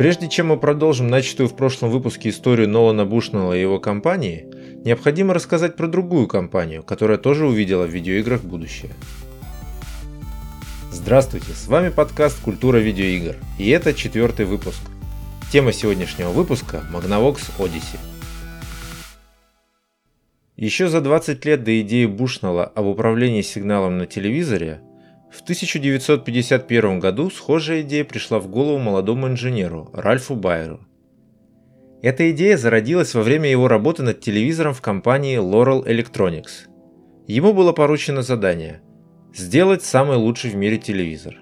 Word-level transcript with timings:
Прежде 0.00 0.30
чем 0.30 0.46
мы 0.46 0.56
продолжим 0.56 1.08
начатую 1.08 1.46
в 1.46 1.54
прошлом 1.54 1.90
выпуске 1.90 2.30
историю 2.30 2.70
Нолана 2.70 3.04
Бушнелла 3.04 3.52
и 3.52 3.60
его 3.60 3.78
компании, 3.78 4.46
необходимо 4.82 5.34
рассказать 5.34 5.76
про 5.76 5.88
другую 5.88 6.26
компанию, 6.26 6.82
которая 6.82 7.18
тоже 7.18 7.46
увидела 7.46 7.84
в 7.84 7.90
видеоиграх 7.90 8.40
будущее. 8.40 8.92
Здравствуйте, 10.90 11.52
с 11.52 11.66
вами 11.66 11.90
подкаст 11.90 12.40
«Культура 12.40 12.78
видеоигр», 12.78 13.36
и 13.58 13.68
это 13.68 13.92
четвертый 13.92 14.46
выпуск. 14.46 14.80
Тема 15.52 15.70
сегодняшнего 15.70 16.30
выпуска– 16.30 16.82
Magnavox 16.90 17.50
Odyssey. 17.58 17.98
Еще 20.56 20.88
за 20.88 21.02
20 21.02 21.44
лет 21.44 21.62
до 21.62 21.78
идеи 21.82 22.06
Бушнелла 22.06 22.64
об 22.64 22.86
управлении 22.86 23.42
сигналом 23.42 23.98
на 23.98 24.06
телевизоре 24.06 24.80
в 25.30 25.42
1951 25.42 26.98
году 26.98 27.30
схожая 27.30 27.82
идея 27.82 28.04
пришла 28.04 28.40
в 28.40 28.48
голову 28.48 28.78
молодому 28.78 29.28
инженеру 29.28 29.88
Ральфу 29.92 30.34
Байеру. 30.34 30.80
Эта 32.02 32.30
идея 32.32 32.56
зародилась 32.56 33.14
во 33.14 33.22
время 33.22 33.48
его 33.48 33.68
работы 33.68 34.02
над 34.02 34.20
телевизором 34.20 34.74
в 34.74 34.80
компании 34.80 35.38
Laurel 35.38 35.86
Electronics. 35.86 36.66
Ему 37.26 37.52
было 37.52 37.72
поручено 37.72 38.22
задание– 38.22 38.80
сделать 39.34 39.82
самый 39.82 40.16
лучший 40.16 40.50
в 40.50 40.56
мире 40.56 40.78
телевизор. 40.78 41.36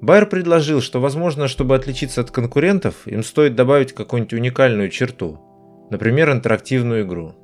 Байер 0.00 0.26
предложил, 0.26 0.80
что 0.80 1.00
возможно, 1.00 1.46
чтобы 1.46 1.76
отличиться 1.76 2.22
от 2.22 2.30
конкурентов, 2.30 3.06
им 3.06 3.22
стоит 3.22 3.54
добавить 3.54 3.92
какую-нибудь 3.92 4.34
уникальную 4.34 4.88
черту, 4.88 5.38
например, 5.90 6.32
интерактивную 6.32 7.04
игру. 7.04 7.34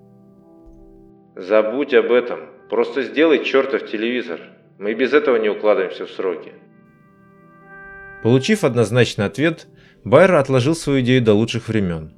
«Забудь 1.37 1.95
об 1.95 2.11
этом, 2.11 2.41
просто 2.69 3.03
сделай 3.03 3.45
чертов 3.45 3.89
телевизор», 3.89 4.41
мы 4.81 4.93
и 4.93 4.95
без 4.95 5.13
этого 5.13 5.37
не 5.37 5.51
укладываемся 5.51 6.07
в 6.07 6.11
сроки. 6.11 6.53
Получив 8.23 8.65
однозначный 8.65 9.27
ответ, 9.27 9.69
Байер 10.05 10.35
отложил 10.35 10.75
свою 10.75 11.03
идею 11.03 11.23
до 11.23 11.35
лучших 11.35 11.69
времен. 11.69 12.15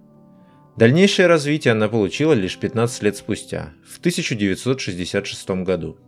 Дальнейшее 0.77 1.27
развитие 1.27 1.73
она 1.73 1.89
получила 1.89 2.33
лишь 2.33 2.57
15 2.57 3.03
лет 3.03 3.17
спустя, 3.17 3.73
в 3.85 3.99
1966 3.99 5.51
году. 5.65 5.99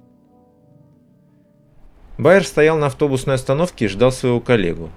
Байер 2.19 2.45
стоял 2.45 2.79
на 2.79 2.87
автобусной 2.87 3.35
остановке 3.35 3.87
и 3.87 3.89
ждал 3.89 4.13
своего 4.13 4.41
коллегу. 4.41 4.91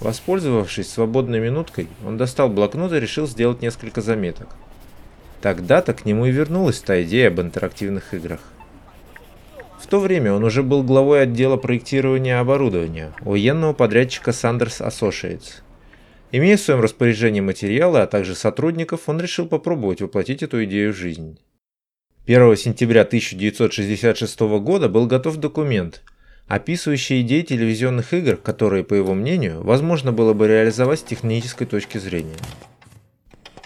Воспользовавшись 0.00 0.90
свободной 0.90 1.38
минуткой, 1.38 1.86
он 2.04 2.16
достал 2.16 2.48
блокнот 2.48 2.92
и 2.92 3.00
решил 3.00 3.28
сделать 3.28 3.62
несколько 3.62 4.00
заметок. 4.00 4.48
Тогда-то 5.40 5.94
к 5.94 6.04
нему 6.04 6.26
и 6.26 6.32
вернулась 6.32 6.80
та 6.80 7.00
идея 7.02 7.28
об 7.28 7.40
интерактивных 7.40 8.12
играх. 8.12 8.40
В 9.78 9.86
то 9.88 10.00
время 10.00 10.32
он 10.32 10.42
уже 10.42 10.62
был 10.62 10.82
главой 10.82 11.22
отдела 11.22 11.56
проектирования 11.56 12.40
оборудования 12.40 13.14
военного 13.20 13.72
подрядчика 13.72 14.30
Sanders 14.30 14.80
Associates. 14.80 15.62
Имея 16.32 16.56
в 16.56 16.60
своем 16.60 16.80
распоряжении 16.80 17.40
материалы, 17.40 18.00
а 18.00 18.06
также 18.06 18.34
сотрудников, 18.34 19.08
он 19.08 19.20
решил 19.20 19.46
попробовать 19.46 20.00
воплотить 20.00 20.42
эту 20.42 20.64
идею 20.64 20.92
в 20.92 20.96
жизнь. 20.96 21.38
1 22.26 22.56
сентября 22.56 23.02
1966 23.02 24.40
года 24.40 24.88
был 24.88 25.06
готов 25.06 25.36
документ, 25.36 26.02
описывающий 26.48 27.20
идеи 27.20 27.42
телевизионных 27.42 28.12
игр, 28.12 28.36
которые, 28.36 28.82
по 28.82 28.94
его 28.94 29.14
мнению, 29.14 29.62
возможно 29.62 30.10
было 30.10 30.32
бы 30.32 30.48
реализовать 30.48 31.00
с 31.00 31.04
технической 31.04 31.68
точки 31.68 31.98
зрения. 31.98 32.36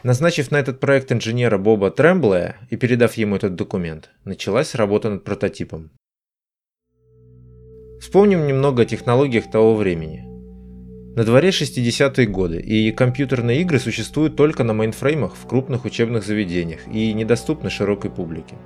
Назначив 0.03 0.50
на 0.50 0.56
этот 0.56 0.81
проект 0.81 1.12
инженера 1.12 1.58
Боба 1.58 1.91
Тремблея 1.91 2.56
и 2.69 2.77
передав 2.77 3.14
ему 3.14 3.36
этот 3.36 3.55
документ, 3.55 4.11
началась 4.25 4.75
работа 4.75 5.11
над 5.11 5.25
прототипом. 5.25 5.91
Вспомним 8.00 8.46
немного 8.46 8.82
о 8.82 8.86
технологиях 8.86 9.50
того 9.50 9.74
времени. 9.74 10.24
На 11.16 11.22
дворе 11.22 11.50
60-е 11.50 12.26
годы, 12.26 12.58
и 12.58 12.92
компьютерные 12.92 13.60
игры 13.60 13.78
существуют 13.78 14.36
только 14.36 14.64
на 14.64 14.72
мейнфреймах 14.72 15.34
в 15.36 15.47
крупных 15.47 15.84
учебных 15.84 16.25
заведениях 16.25 16.80
и 16.88 17.12
недоступны 17.12 17.69
широкой 17.69 18.10
публике. 18.10 18.56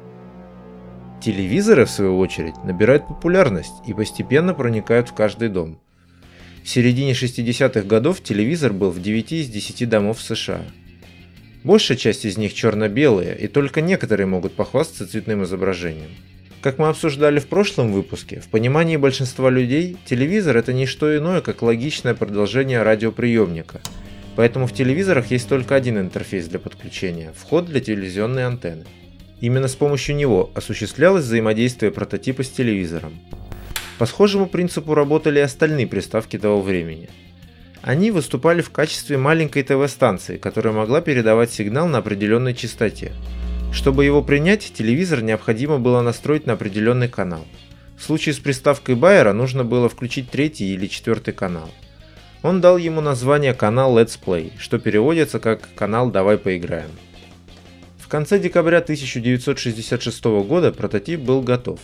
Телевизоры, 1.20 1.84
в 1.84 1.91
свою 1.91 2.16
очередь, 2.19 2.54
набирают 2.62 3.09
популярность 3.09 3.75
и 3.88 3.92
постепенно 3.92 4.54
проникают 4.54 5.09
в 5.09 5.14
каждый 5.14 5.48
дом. 5.48 5.80
В 6.62 6.69
середине 6.69 7.12
60-х 7.12 7.82
годов 7.82 8.22
телевизор 8.22 8.72
был 8.72 8.91
в 8.91 9.03
9 9.03 9.32
из 9.32 9.48
10 9.48 9.88
домов 9.88 10.22
США. 10.22 10.60
Большая 11.64 11.98
часть 11.98 12.25
из 12.25 12.38
них 12.38 12.54
черно-белые, 12.54 13.36
и 13.36 13.48
только 13.48 13.80
некоторые 13.80 14.28
могут 14.28 14.54
похвастаться 14.54 15.09
цветным 15.09 15.42
изображением. 15.42 16.10
Как 16.64 16.78
мы 16.78 16.88
обсуждали 16.88 17.41
в 17.41 17.47
прошлом 17.47 17.92
выпуске, 17.92 18.41
в 18.41 18.48
понимании 18.48 18.97
большинства 18.97 19.50
людей 19.50 19.98
телевизор 20.06 20.56
это 20.56 20.72
не 20.72 20.86
что 20.86 21.14
иное, 21.14 21.42
как 21.42 21.60
логичное 21.60 22.14
продолжение 22.14 22.82
радиоприемника. 22.82 23.82
Поэтому 24.34 24.66
в 24.66 24.72
телевизорах 24.72 25.30
есть 25.30 25.47
только 25.47 25.74
один 25.74 25.98
интерфейс 25.98 26.48
для 26.48 26.58
подключения– 26.58 27.34
вход 27.36 27.66
для 27.66 27.80
телевизионной 27.80 28.47
антенны. 28.47 28.86
Именно 29.42 29.69
с 29.69 29.74
помощью 29.74 30.16
него 30.16 30.53
осуществлялось 30.54 31.24
взаимодействие 31.26 31.92
прототипа 31.92 32.42
с 32.42 32.48
телевизором. 32.48 33.20
По 33.98 34.06
схожему 34.06 34.47
принципу 34.47 34.94
работали 34.94 35.41
и 35.41 35.42
остальные 35.42 35.86
приставки 35.86 36.38
того 36.38 36.62
времени. 36.62 37.10
Они 37.82 38.10
выступали 38.10 38.62
в 38.62 38.70
качестве 38.70 39.19
маленькой 39.19 39.64
ТВ-станции, 39.64 40.38
которая 40.38 40.72
могла 40.72 41.03
передавать 41.03 41.53
сигнал 41.53 41.88
на 41.88 41.98
определенной 41.98 42.54
частоте– 42.54 43.12
чтобы 43.74 44.04
его 44.04 44.22
принять, 44.22 44.72
телевизор 44.72 45.20
необходимо 45.20 45.78
было 45.78 46.00
настроить 46.00 46.46
на 46.46 46.52
определенный 46.54 47.08
канал. 47.08 47.44
В 47.98 48.04
случае 48.04 48.32
с 48.32 48.38
приставкой 48.38 48.94
Байера 48.94 49.32
нужно 49.32 49.64
было 49.64 49.88
включить 49.88 50.30
третий 50.30 50.72
или 50.72 50.86
четвертый 50.86 51.34
канал. 51.34 51.70
Он 52.42 52.60
дал 52.60 52.76
ему 52.76 53.00
название 53.00 53.52
канал 53.52 53.98
Let's 53.98 54.18
Play, 54.24 54.52
что 54.58 54.78
переводится 54.78 55.40
как 55.40 55.74
канал 55.74 56.10
«Давай 56.10 56.38
поиграем». 56.38 56.90
В 57.98 58.08
конце 58.08 58.38
декабря 58.38 58.78
1966 58.78 60.24
года 60.24 60.70
прототип 60.72 61.20
был 61.20 61.41
готов. 61.42 61.80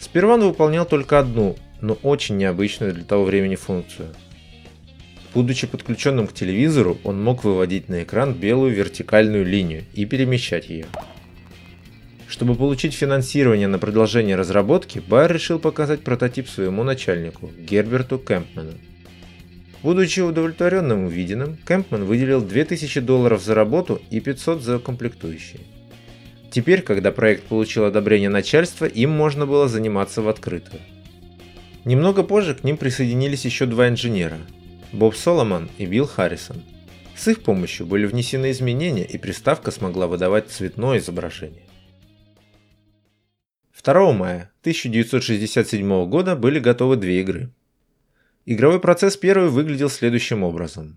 Сперва 0.00 0.34
он 0.34 0.42
выполнял 0.42 0.84
только 0.84 1.18
одну, 1.18 1.56
но 1.80 1.94
очень 2.02 2.36
необычную 2.36 2.92
для 2.92 3.04
того 3.04 3.24
времени 3.24 3.56
функцию. 3.56 4.08
Будучи 5.34 5.66
подключенным 5.66 6.28
к 6.28 6.32
телевизору, 6.32 6.96
он 7.02 7.20
мог 7.22 7.42
выводить 7.42 7.88
на 7.88 8.04
экран 8.04 8.34
белую 8.34 8.72
вертикальную 8.72 9.44
линию 9.44 9.82
и 9.92 10.04
перемещать 10.04 10.68
ее. 10.68 10.86
Чтобы 12.28 12.54
получить 12.54 12.94
финансирование 12.94 13.66
на 13.66 13.80
продолжение 13.80 14.36
разработки, 14.36 15.00
Байер 15.00 15.32
решил 15.32 15.58
показать 15.58 16.02
прототип 16.04 16.48
своему 16.48 16.84
начальнику, 16.84 17.50
Герберту 17.58 18.18
Кэмпмену. 18.18 18.74
Будучи 19.82 20.20
удовлетворенным 20.20 21.06
увиденным, 21.06 21.58
Кэмпман 21.64 22.04
выделил 22.04 22.40
2000 22.40 23.00
долларов 23.00 23.42
за 23.42 23.54
работу 23.54 24.00
и 24.10 24.20
500 24.20 24.62
за 24.62 24.78
комплектующие. 24.78 25.60
Теперь, 26.50 26.82
когда 26.82 27.10
проект 27.10 27.42
получил 27.44 27.84
одобрение 27.84 28.30
начальства, 28.30 28.84
им 28.84 29.10
можно 29.10 29.46
было 29.46 29.68
заниматься 29.68 30.22
в 30.22 30.28
открытую. 30.28 30.80
Немного 31.84 32.22
позже 32.22 32.54
к 32.54 32.62
ним 32.62 32.76
присоединились 32.76 33.44
еще 33.44 33.66
два 33.66 33.88
инженера 33.88 34.38
Боб 34.94 35.16
Соломон 35.16 35.68
и 35.76 35.86
Билл 35.86 36.06
Харрисон. 36.06 36.62
С 37.16 37.26
их 37.26 37.42
помощью 37.42 37.84
были 37.84 38.06
внесены 38.06 38.52
изменения, 38.52 39.04
и 39.04 39.18
приставка 39.18 39.72
смогла 39.72 40.06
выдавать 40.06 40.50
цветное 40.50 40.98
изображение. 40.98 41.64
2 43.84 44.12
мая 44.12 44.52
1967 44.60 46.08
года 46.08 46.36
были 46.36 46.60
готовы 46.60 46.94
две 46.94 47.20
игры. 47.22 47.50
Игровой 48.46 48.78
процесс 48.78 49.16
первой 49.16 49.48
выглядел 49.48 49.90
следующим 49.90 50.44
образом. 50.44 50.96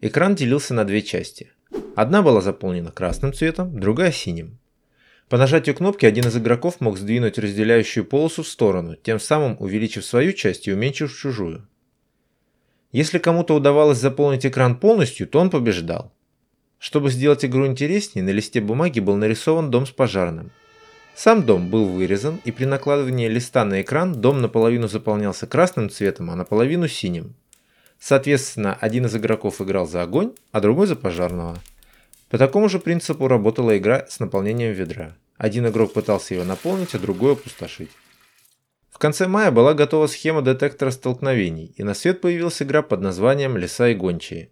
Экран 0.00 0.34
делился 0.34 0.74
на 0.74 0.84
две 0.84 1.00
части. 1.00 1.52
Одна 1.94 2.22
была 2.22 2.40
заполнена 2.40 2.90
красным 2.90 3.32
цветом, 3.32 3.78
другая 3.78 4.10
синим. 4.10 4.58
По 5.28 5.38
нажатию 5.38 5.76
кнопки 5.76 6.04
один 6.04 6.26
из 6.26 6.36
игроков 6.36 6.80
мог 6.80 6.98
сдвинуть 6.98 7.38
разделяющую 7.38 8.04
полосу 8.04 8.42
в 8.42 8.48
сторону, 8.48 8.96
тем 8.96 9.20
самым 9.20 9.56
увеличив 9.60 10.04
свою 10.04 10.32
часть 10.32 10.66
и 10.66 10.72
уменьшив 10.72 11.16
чужую. 11.16 11.68
Если 12.92 13.18
кому-то 13.18 13.54
удавалось 13.54 13.98
заполнить 13.98 14.44
экран 14.44 14.74
полностью, 14.76 15.28
то 15.28 15.38
он 15.38 15.50
побеждал. 15.50 16.12
Чтобы 16.78 17.10
сделать 17.10 17.44
игру 17.44 17.66
интереснее, 17.66 18.24
на 18.24 18.30
листе 18.30 18.60
бумаги 18.60 19.00
был 19.00 19.16
нарисован 19.16 19.70
дом 19.70 19.86
с 19.86 19.90
пожарным. 19.90 20.50
Сам 21.14 21.44
дом 21.44 21.68
был 21.68 21.84
вырезан, 21.84 22.40
и 22.44 22.50
при 22.50 22.64
накладывании 22.64 23.28
листа 23.28 23.64
на 23.64 23.82
экран 23.82 24.14
дом 24.14 24.40
наполовину 24.40 24.88
заполнялся 24.88 25.46
красным 25.46 25.90
цветом, 25.90 26.30
а 26.30 26.36
наполовину 26.36 26.88
синим. 26.88 27.34
Соответственно, 28.00 28.76
один 28.80 29.06
из 29.06 29.14
игроков 29.14 29.60
играл 29.60 29.86
за 29.86 30.02
огонь, 30.02 30.32
а 30.50 30.60
другой 30.60 30.86
за 30.86 30.96
пожарного. 30.96 31.58
По 32.30 32.38
такому 32.38 32.68
же 32.68 32.78
принципу 32.78 33.28
работала 33.28 33.76
игра 33.76 34.06
с 34.08 34.18
наполнением 34.18 34.72
ведра. 34.72 35.14
Один 35.36 35.66
игрок 35.68 35.92
пытался 35.92 36.34
его 36.34 36.44
наполнить, 36.44 36.94
а 36.94 36.98
другой 36.98 37.34
опустошить 37.34 37.90
конце 39.00 39.26
мая 39.26 39.50
была 39.50 39.74
готова 39.74 40.06
схема 40.06 40.42
детектора 40.42 40.90
столкновений, 40.90 41.72
и 41.76 41.82
на 41.82 41.94
свет 41.94 42.20
появилась 42.20 42.62
игра 42.62 42.82
под 42.82 43.00
названием 43.00 43.56
«Леса 43.56 43.88
и 43.88 43.94
гончие». 43.94 44.50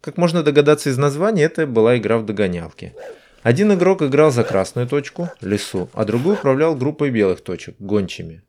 Как 0.00 0.18
можно 0.18 0.42
догадаться 0.42 0.90
из 0.90 0.98
названия, 0.98 1.44
это 1.44 1.66
была 1.66 1.96
игра 1.96 2.18
в 2.18 2.26
догонялки. 2.26 2.94
Один 3.42 3.72
игрок 3.72 4.02
играл 4.02 4.30
за 4.30 4.44
красную 4.44 4.88
точку, 4.88 5.30
лесу, 5.40 5.88
а 5.92 6.04
другой 6.04 6.34
управлял 6.34 6.74
группой 6.74 7.10
белых 7.10 7.40
точек, 7.42 7.76
гончими. 7.78 8.42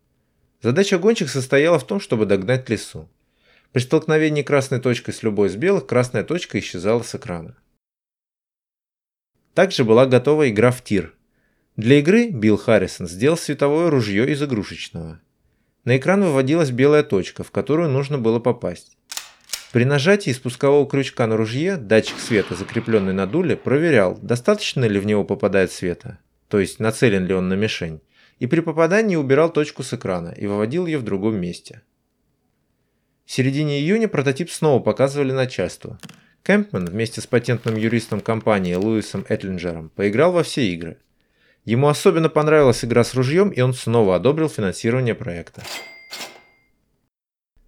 Задача 0.61 0.97
гонщик 0.97 1.29
состояла 1.29 1.77
в 1.77 1.85
том, 1.85 1.99
чтобы 1.99 2.25
догнать 2.25 2.67
лесу. 2.69 3.07
При 3.71 3.81
столкновении 3.81 4.41
красной 4.41 4.79
точкой 4.79 5.13
с 5.13 5.21
любой 5.23 5.49
из 5.49 5.55
белых, 5.55 5.85
красная 5.85 6.23
точка 6.23 6.59
исчезала 6.59 7.03
с 7.03 7.13
экрана. 7.13 7.55
Также 9.53 9.83
была 9.83 10.07
готова 10.07 10.49
игра 10.49 10.71
в 10.71 10.83
тир. 10.83 11.13
Для 11.75 11.99
игры 11.99 12.29
Билл 12.29 12.57
Харрисон 12.57 13.07
сделал 13.07 13.37
световое 13.37 13.91
ружье 13.91 14.31
из 14.31 14.41
игрушечного. 14.41 15.19
На 15.87 15.95
экран 15.95 16.21
выводилась 16.21 16.69
белая 16.69 17.01
точка, 17.01 17.45
в 17.45 17.51
которую 17.51 17.87
нужно 17.87 18.17
было 18.17 18.39
попасть. 18.39 18.97
При 19.71 19.85
нажатии 19.85 20.31
спускового 20.31 20.85
крючка 20.85 21.27
на 21.27 21.37
ружье 21.37 21.77
датчик 21.77 22.19
света, 22.19 22.55
закрепленный 22.55 23.13
на 23.13 23.25
дуле, 23.25 23.55
проверял, 23.55 24.17
достаточно 24.21 24.83
ли 24.83 24.99
в 24.99 25.05
него 25.05 25.23
попадает 25.23 25.71
света, 25.71 26.19
то 26.49 26.59
есть 26.59 26.81
нацелен 26.81 27.25
ли 27.25 27.33
он 27.33 27.47
на 27.47 27.53
мишень, 27.53 28.01
и 28.37 28.47
при 28.47 28.59
попадании 28.59 29.15
убирал 29.15 29.49
точку 29.49 29.81
с 29.81 29.93
экрана 29.93 30.35
и 30.35 30.45
выводил 30.45 30.87
ее 30.87 30.97
в 30.97 31.03
другом 31.03 31.39
месте. 31.39 31.83
В 33.23 33.31
середине 33.31 33.79
июня 33.79 34.09
прототип 34.09 34.51
снова 34.51 34.83
показывали 34.83 35.31
начальству. 35.31 35.97
Кэмпман 36.43 36.87
вместе 36.87 37.21
с 37.21 37.27
патентным 37.27 37.77
юристом 37.77 38.19
компании 38.19 38.73
Луисом 38.73 39.25
Этлинджером 39.29 39.87
поиграл 39.91 40.33
во 40.33 40.43
все 40.43 40.65
игры. 40.69 40.97
Ему 41.67 41.89
особенно 41.89 42.29
понравилась 42.29 42.85
игра 42.85 43.03
с 43.03 43.13
ружьем, 43.13 43.49
и 43.49 43.59
он 43.59 43.73
снова 43.73 44.15
одобрил 44.15 44.47
финансирование 44.47 45.13
проекта. 45.13 45.63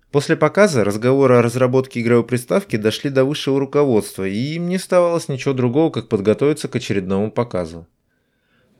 После 0.10 0.38
показа 0.38 0.86
разговоры 0.86 1.36
о 1.36 1.42
разработке 1.42 2.00
игровой 2.00 2.24
приставки 2.24 2.78
дошли 2.78 3.10
до 3.10 3.26
высшего 3.26 3.60
руководства, 3.60 4.26
и 4.26 4.38
им 4.56 4.70
не 4.70 4.78
оставалось 4.78 5.28
ничего 5.28 5.54
другого, 5.54 5.90
как 5.92 6.08
подготовиться 6.08 6.70
к 6.70 6.78
очередному 6.78 7.30
показу. 7.30 7.88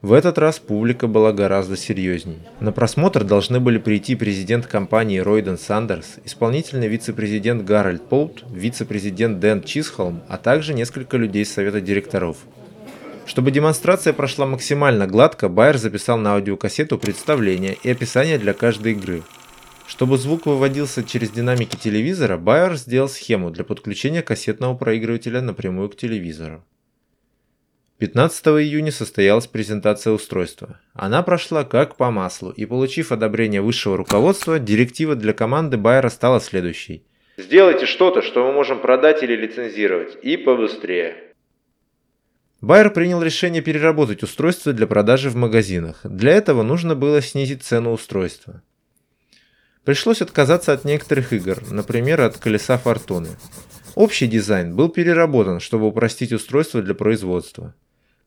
В 0.02 0.14
этот 0.14 0.38
раз 0.38 0.58
публика 0.58 1.08
была 1.08 1.34
гораздо 1.34 1.76
серьезней. 1.76 2.40
На 2.62 2.72
просмотр 2.72 3.26
должны 3.26 3.60
были 3.60 3.78
прийти 3.78 4.16
президент 4.16 4.68
компании 4.68 5.20
Ройден 5.20 5.58
Сандерс, 5.58 6.20
исполнительный 6.24 6.88
вице-президент 6.88 7.66
Гарольд 7.66 8.08
Поут, 8.08 8.46
вице-президент 8.50 9.42
Дэн 9.42 9.64
Чисхолм, 9.64 10.24
а 10.30 10.38
также 10.38 10.74
несколько 10.74 11.18
людей 11.18 11.44
совета 11.44 11.82
директоров. 11.82 12.38
Чтобы 13.30 13.52
демонстрация 13.52 14.12
прошла 14.12 14.48
максимально 14.48 15.06
гладко, 15.06 15.50
Байер 15.50 15.78
записал 15.78 16.18
на 16.18 16.34
аудиокассету 16.34 16.98
представление 16.98 17.78
и 17.84 17.92
описание 17.92 18.40
для 18.40 18.54
каждой 18.54 18.94
игры. 18.94 19.22
Чтобы 19.86 20.18
звук 20.18 20.48
выводился 20.48 21.04
через 21.04 21.30
динамики 21.30 21.76
телевизора, 21.76 22.38
Байер 22.38 22.76
сделал 22.76 23.08
схему 23.08 23.52
для 23.52 23.64
подключения 23.64 24.24
кассетного 24.24 24.74
проигрывателя 24.74 25.42
напрямую 25.42 25.92
к 25.92 25.96
телевизору. 25.96 26.66
15 28.00 28.48
июня 28.48 28.92
состоялась 28.92 29.46
презентация 29.46 30.12
устройства. 30.12 30.80
Она 30.94 31.22
прошла 31.22 31.64
как 31.64 31.98
по 31.98 32.10
маслу, 32.10 32.50
и 32.50 32.66
получив 32.66 33.12
одобрение 33.12 33.62
высшего 33.62 33.96
руководства, 33.96 34.58
директива 34.58 35.16
для 35.16 35.34
команды 35.34 35.78
Байера 35.78 36.10
стала 36.10 36.40
следующей. 36.42 37.04
Сделайте 37.38 37.86
что-то, 37.86 38.24
что 38.24 38.44
мы 38.44 38.54
можем 38.54 38.80
продать 38.80 39.22
или 39.22 39.36
лицензировать, 39.36 40.18
и 40.24 40.36
побыстрее. 40.36 41.29
Байер 42.62 42.90
принял 42.90 43.24
решение 43.24 43.62
переработать 43.62 44.22
устройство 44.22 44.74
для 44.74 44.86
продажи 44.86 45.30
в 45.30 45.36
магазинах. 45.36 46.02
Для 46.04 46.34
этого 46.34 46.62
нужно 46.62 46.94
было 46.94 47.22
снизить 47.22 47.64
цену 47.64 47.92
устройства. 47.92 48.62
Пришлось 49.86 50.22
отказаться 50.22 50.74
от 50.74 50.84
некоторых 50.84 51.32
игр, 51.32 51.64
например, 51.72 52.20
от 52.20 52.38
колеса 52.38 52.78
фортуны. 52.78 53.30
Общий 53.96 54.28
дизайн 54.28 54.76
был 54.76 54.90
переработан, 54.90 55.62
чтобы 55.62 55.88
упростить 55.88 56.34
устройство 56.34 56.82
для 56.82 56.94
производства. 56.94 57.74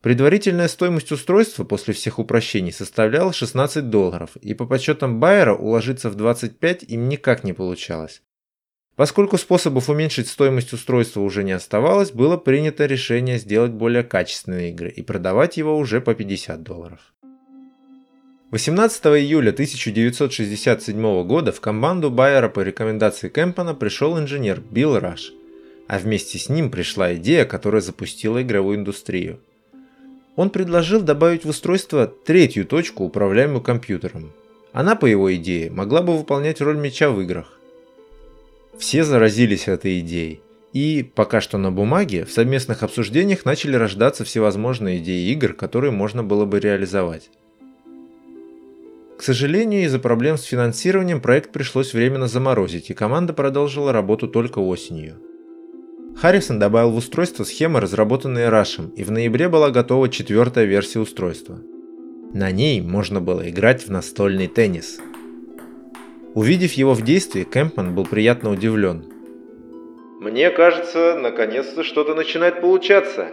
Предварительная 0.01 0.67
стоимость 0.67 1.11
устройства 1.11 1.63
после 1.63 1.93
всех 1.93 2.17
упрощений 2.17 2.73
составляла 2.73 3.31
16 3.31 3.89
долларов, 3.89 4.35
и 4.41 4.55
по 4.55 4.65
подсчетам 4.65 5.19
Байера 5.19 5.53
уложиться 5.55 6.09
в 6.09 6.15
25 6.15 6.83
им 6.83 7.07
никак 7.07 7.43
не 7.43 7.53
получалось. 7.53 8.23
Поскольку 8.95 9.37
способов 9.37 9.89
уменьшить 9.89 10.27
стоимость 10.27 10.73
устройства 10.73 11.21
уже 11.21 11.43
не 11.43 11.51
оставалось, 11.51 12.11
было 12.11 12.37
принято 12.37 12.85
решение 12.85 13.39
сделать 13.39 13.71
более 13.71 14.03
качественные 14.03 14.69
игры 14.69 14.89
и 14.89 15.01
продавать 15.01 15.57
его 15.57 15.77
уже 15.77 15.99
по 15.99 16.13
50 16.13 16.61
долларов. 16.61 16.99
18 18.51 19.05
июля 19.05 19.49
1967 19.49 21.23
года 21.23 21.51
в 21.51 21.59
команду 21.59 22.11
Байера 22.11 22.49
по 22.49 22.59
рекомендации 22.59 23.29
Кэмпона 23.29 23.73
пришел 23.73 24.19
инженер 24.19 24.61
Билл 24.61 24.99
Раш, 24.99 25.33
а 25.87 25.97
вместе 25.97 26.37
с 26.37 26.49
ним 26.49 26.69
пришла 26.69 27.15
идея, 27.15 27.45
которая 27.45 27.81
запустила 27.81 28.41
игровую 28.43 28.77
индустрию– 28.77 29.39
он 30.35 30.49
предложил 30.49 31.01
добавить 31.01 31.45
в 31.45 31.49
устройство 31.49 32.07
третью 32.07 32.65
точку, 32.65 33.03
управляемую 33.03 33.61
компьютером. 33.61 34.33
Она, 34.71 34.95
по 34.95 35.05
его 35.05 35.33
идее, 35.35 35.69
могла 35.69 36.01
бы 36.01 36.17
выполнять 36.17 36.59
роль 36.59 36.77
мяча 36.77 37.11
в 37.11 37.21
играх. 37.21 37.59
Все 38.77 39.03
заразились 39.03 39.67
этой 39.67 39.99
идеей, 39.99 40.41
и, 40.73 41.03
пока 41.15 41.41
что 41.41 41.57
на 41.57 41.71
бумаге, 41.71 42.25
в 42.25 42.31
совместных 42.31 42.81
обсуждениях 42.81 43.45
начали 43.45 43.75
рождаться 43.75 44.23
всевозможные 44.23 44.97
идеи 44.97 45.31
игр, 45.31 45.53
которые 45.53 45.91
можно 45.91 46.23
было 46.23 46.45
бы 46.45 46.59
реализовать. 46.59 47.29
К 49.17 49.21
сожалению, 49.21 49.83
из-за 49.85 49.99
проблем 49.99 50.37
с 50.37 50.43
финансированием 50.43 51.21
проект 51.21 51.51
пришлось 51.51 51.93
временно 51.93 52.27
заморозить, 52.27 52.89
и 52.89 52.93
команда 52.93 53.33
продолжила 53.33 53.93
работу 53.93 54.27
только 54.27 54.59
осенью. 54.59 55.15
Харрисон 56.17 56.59
добавил 56.59 56.91
в 56.91 56.97
устройство 56.97 57.43
схемы, 57.43 57.79
разработанные 57.79 58.49
Рашем, 58.49 58.89
и 58.89 59.03
в 59.03 59.11
ноябре 59.11 59.49
была 59.49 59.69
готова 59.69 60.09
четвертая 60.09 60.65
версия 60.65 60.99
устройства. 60.99 61.59
На 62.33 62.51
ней 62.51 62.81
можно 62.81 63.21
было 63.21 63.47
играть 63.49 63.85
в 63.85 63.91
настольный 63.91 64.47
теннис. 64.47 64.99
Увидев 66.33 66.73
его 66.73 66.93
в 66.93 67.03
действии, 67.03 67.43
Кэмпман 67.43 67.93
был 67.93 68.05
приятно 68.05 68.49
удивлен. 68.49 69.05
«Мне 70.19 70.49
кажется, 70.49 71.15
наконец-то 71.21 71.83
что-то 71.83 72.15
начинает 72.15 72.61
получаться. 72.61 73.27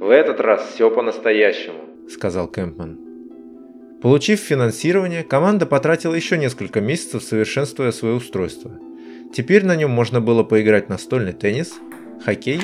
В 0.00 0.08
этот 0.08 0.40
раз 0.40 0.66
все 0.72 0.90
по-настоящему»,— 0.90 1.80
сказал 2.08 2.48
Кэмпман. 2.48 2.98
Получив 4.00 4.40
финансирование, 4.40 5.24
команда 5.24 5.66
потратила 5.66 6.14
еще 6.14 6.38
несколько 6.38 6.80
месяцев, 6.80 7.22
совершенствуя 7.22 7.90
свое 7.92 8.14
устройство. 8.14 8.78
Теперь 9.34 9.64
на 9.64 9.74
нем 9.76 9.90
можно 9.90 10.20
было 10.20 10.42
поиграть 10.42 10.88
настольный 10.88 11.32
теннис, 11.32 11.74
хоккей, 12.24 12.62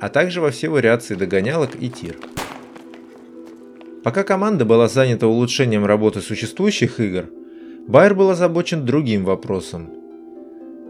а 0.00 0.08
также 0.08 0.40
во 0.40 0.50
все 0.50 0.68
вариации 0.68 1.14
догонялок 1.14 1.70
и 1.78 1.90
тир. 1.90 2.16
Пока 4.04 4.22
команда 4.22 4.64
была 4.64 4.88
занята 4.88 5.26
улучшением 5.26 5.84
работы 5.84 6.20
существующих 6.20 7.00
игр, 7.00 7.26
Байер 7.88 8.16
был 8.16 8.30
озабочен 8.30 8.84
другим 8.84 9.24
вопросом. 9.24 9.90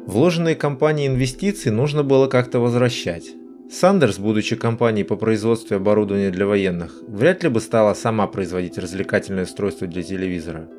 Вложенные 0.06 0.54
компанией 0.54 1.08
инвестиции 1.08 1.68
нужно 1.68 2.02
было 2.02 2.26
как-то 2.26 2.58
возвращать. 2.58 3.34
Сандерс, 3.70 4.18
будучи 4.18 4.56
компанией 4.56 5.04
по 5.04 5.16
производству 5.16 5.76
оборудования 5.76 6.30
для 6.30 6.46
военных, 6.46 7.02
вряд 7.06 7.42
ли 7.42 7.50
бы 7.50 7.60
стала 7.60 7.92
сама 7.92 8.26
производить 8.28 8.78
развлекательное 8.78 9.44
устройство 9.44 9.86
для 9.86 10.02
телевизора. 10.02 10.70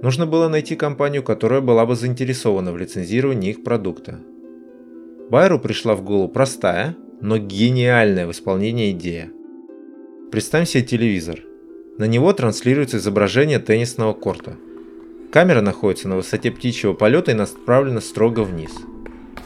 Нужно 0.00 0.24
было 0.24 0.48
найти 0.48 0.76
компанию, 0.76 1.22
которая 1.22 1.60
была 1.60 1.84
бы 1.84 1.94
заинтересована 1.94 2.72
в 2.72 2.78
лицензировании 2.78 3.50
их 3.50 3.64
продукта. 3.64 4.20
Байру 5.28 5.58
пришла 5.58 5.94
в 5.94 6.02
голову 6.02 6.28
простая, 6.28 6.96
но 7.20 7.36
гениальная 7.36 8.26
в 8.26 8.30
исполнении 8.30 8.92
идея. 8.92 9.30
Представь 10.32 10.70
себе 10.70 10.84
телевизор. 10.84 11.40
На 11.98 12.04
него 12.04 12.32
транслируется 12.32 12.96
изображение 12.96 13.58
теннисного 13.58 14.14
корта. 14.14 14.56
Камера 15.34 15.62
находится 15.62 16.06
на 16.06 16.14
высоте 16.14 16.52
птичьего 16.52 16.92
полета 16.92 17.32
и 17.32 17.34
направлена 17.34 18.00
строго 18.00 18.44
вниз. 18.44 18.70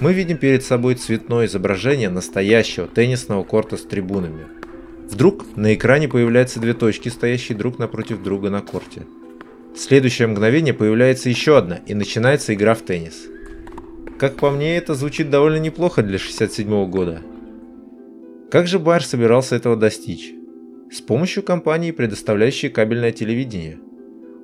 Мы 0.00 0.12
видим 0.12 0.36
перед 0.36 0.62
собой 0.62 0.96
цветное 0.96 1.46
изображение 1.46 2.10
настоящего 2.10 2.86
теннисного 2.86 3.42
корта 3.42 3.78
с 3.78 3.84
трибунами. 3.84 4.48
Вдруг 5.10 5.56
на 5.56 5.72
экране 5.72 6.06
появляются 6.06 6.60
две 6.60 6.74
точки, 6.74 7.08
стоящие 7.08 7.56
друг 7.56 7.78
напротив 7.78 8.22
друга 8.22 8.50
на 8.50 8.60
корте. 8.60 9.06
В 9.74 9.78
следующее 9.78 10.28
мгновение 10.28 10.74
появляется 10.74 11.30
еще 11.30 11.56
одна 11.56 11.76
и 11.76 11.94
начинается 11.94 12.52
игра 12.52 12.74
в 12.74 12.82
теннис. 12.82 13.22
Как 14.18 14.36
по 14.36 14.50
мне, 14.50 14.76
это 14.76 14.94
звучит 14.94 15.30
довольно 15.30 15.56
неплохо 15.56 16.02
для 16.02 16.18
67 16.18 16.90
года. 16.90 17.22
Как 18.50 18.66
же 18.66 18.78
Байер 18.78 19.02
собирался 19.02 19.56
этого 19.56 19.74
достичь? 19.74 20.34
С 20.92 21.00
помощью 21.00 21.42
компании, 21.42 21.92
предоставляющей 21.92 22.68
кабельное 22.68 23.12
телевидение. 23.12 23.78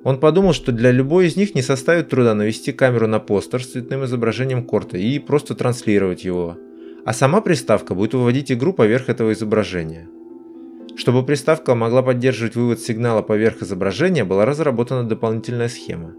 Он 0.05 0.19
подумал, 0.19 0.53
что 0.53 0.71
для 0.71 0.91
любой 0.91 1.25
из 1.25 1.35
них 1.35 1.55
не 1.55 1.63
составит 1.63 2.09
труда 2.09 2.35
навести 2.35 2.71
камеру 2.71 3.07
на 3.07 3.19
постер 3.19 3.63
с 3.63 3.71
цветным 3.71 4.05
изображением 4.05 4.63
корта 4.63 4.99
и 4.99 5.17
просто 5.17 5.55
транслировать 5.55 6.23
его, 6.23 6.57
а 7.05 7.11
сама 7.11 7.41
приставка 7.41 7.95
будет 7.95 8.13
выводить 8.13 8.51
игру 8.51 8.71
поверх 8.71 9.09
этого 9.09 9.33
изображения. 9.33 10.07
Чтобы 10.95 11.25
приставка 11.25 11.73
могла 11.73 12.03
поддерживать 12.03 12.55
вывод 12.55 12.79
сигнала 12.81 13.23
поверх 13.23 13.63
изображения, 13.63 14.23
была 14.23 14.45
разработана 14.45 15.09
дополнительная 15.09 15.69
схема. 15.69 16.13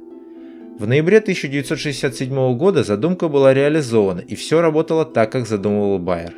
В 0.81 0.89
ноябре 0.89 1.19
1967 1.19 2.57
года 2.57 2.83
задумка 2.83 3.29
была 3.29 3.55
реализована, 3.55 4.19
и 4.19 4.35
все 4.35 4.61
работало 4.61 5.05
так, 5.05 5.31
как 5.31 5.47
задумывал 5.47 6.01
Байер. 6.01 6.35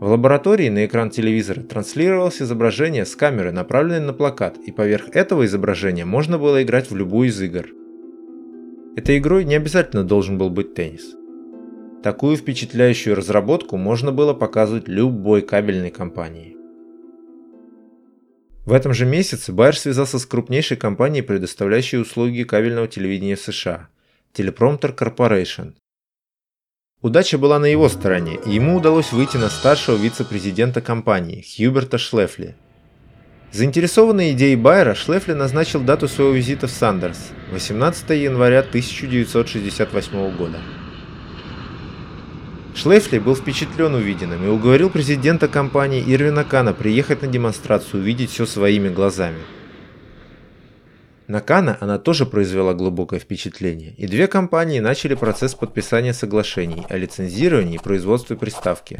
В 0.00 0.06
лаборатории 0.06 0.68
на 0.68 0.86
экран 0.86 1.10
телевизора 1.10 1.60
транслировалось 1.60 2.40
изображение 2.40 3.04
с 3.04 3.16
камеры, 3.16 3.50
направленной 3.50 4.06
на 4.06 4.12
плакат, 4.12 4.56
и 4.58 4.70
поверх 4.70 5.08
этого 5.16 5.44
изображения 5.44 6.04
можно 6.04 6.38
было 6.38 6.62
играть 6.62 6.88
в 6.88 6.96
любую 6.96 7.30
из 7.30 7.42
игр. 7.42 7.66
Этой 8.94 9.18
игрой 9.18 9.44
не 9.44 9.56
обязательно 9.56 10.04
должен 10.04 10.38
был 10.38 10.50
быть 10.50 10.74
теннис. 10.74 11.16
Такую 12.04 12.36
впечатляющую 12.36 13.16
разработку 13.16 13.76
можно 13.76 14.12
было 14.12 14.34
показывать 14.34 14.86
любой 14.86 15.42
кабельной 15.42 15.90
компании. 15.90 16.56
В 18.64 18.72
этом 18.72 18.94
же 18.94 19.04
месяце 19.04 19.52
Байер 19.52 19.76
связался 19.76 20.20
с 20.20 20.26
крупнейшей 20.26 20.76
компанией, 20.76 21.22
предоставляющей 21.22 21.98
услуги 21.98 22.44
кабельного 22.44 22.86
телевидения 22.86 23.34
в 23.34 23.40
США– 23.40 23.88
Teleprompter 24.32 24.96
Corporation. 24.96 25.72
Удача 27.00 27.38
была 27.38 27.60
на 27.60 27.66
его 27.66 27.88
стороне, 27.88 28.40
и 28.44 28.50
ему 28.50 28.76
удалось 28.76 29.12
выйти 29.12 29.36
на 29.36 29.50
старшего 29.50 29.94
вице-президента 29.96 30.80
компании 30.80 31.44
Хьюберта 31.46 31.96
Шлефли. 31.96 32.56
Заинтересованный 33.52 34.32
идеей 34.32 34.56
Байера, 34.56 34.96
Шлефли 34.96 35.32
назначил 35.32 35.80
дату 35.80 36.08
своего 36.08 36.32
визита 36.32 36.66
в 36.66 36.72
Сандерс– 36.72 37.30
18 37.52 38.10
января 38.10 38.60
1968 38.60 40.36
года. 40.36 40.58
Шлейфли 42.74 43.20
был 43.20 43.36
впечатлен 43.36 43.94
увиденным 43.94 44.44
и 44.44 44.48
уговорил 44.48 44.90
президента 44.90 45.46
компании 45.46 46.02
Ирвина 46.04 46.42
Кана 46.42 46.72
приехать 46.72 47.22
на 47.22 47.28
демонстрацию 47.28 48.02
увидеть 48.02 48.30
все 48.30 48.44
своими 48.44 48.88
глазами. 48.88 49.38
На 51.28 51.42
Кана 51.42 51.76
она 51.80 51.98
тоже 51.98 52.24
произвела 52.24 52.72
глубокое 52.72 53.20
впечатление, 53.20 53.92
и 53.98 54.06
две 54.06 54.28
компании 54.28 54.80
начали 54.80 55.14
процесс 55.14 55.54
подписания 55.54 56.14
соглашений 56.14 56.86
о 56.88 56.96
лицензировании 56.96 57.74
и 57.74 57.82
производстве 57.82 58.34
приставки. 58.34 58.98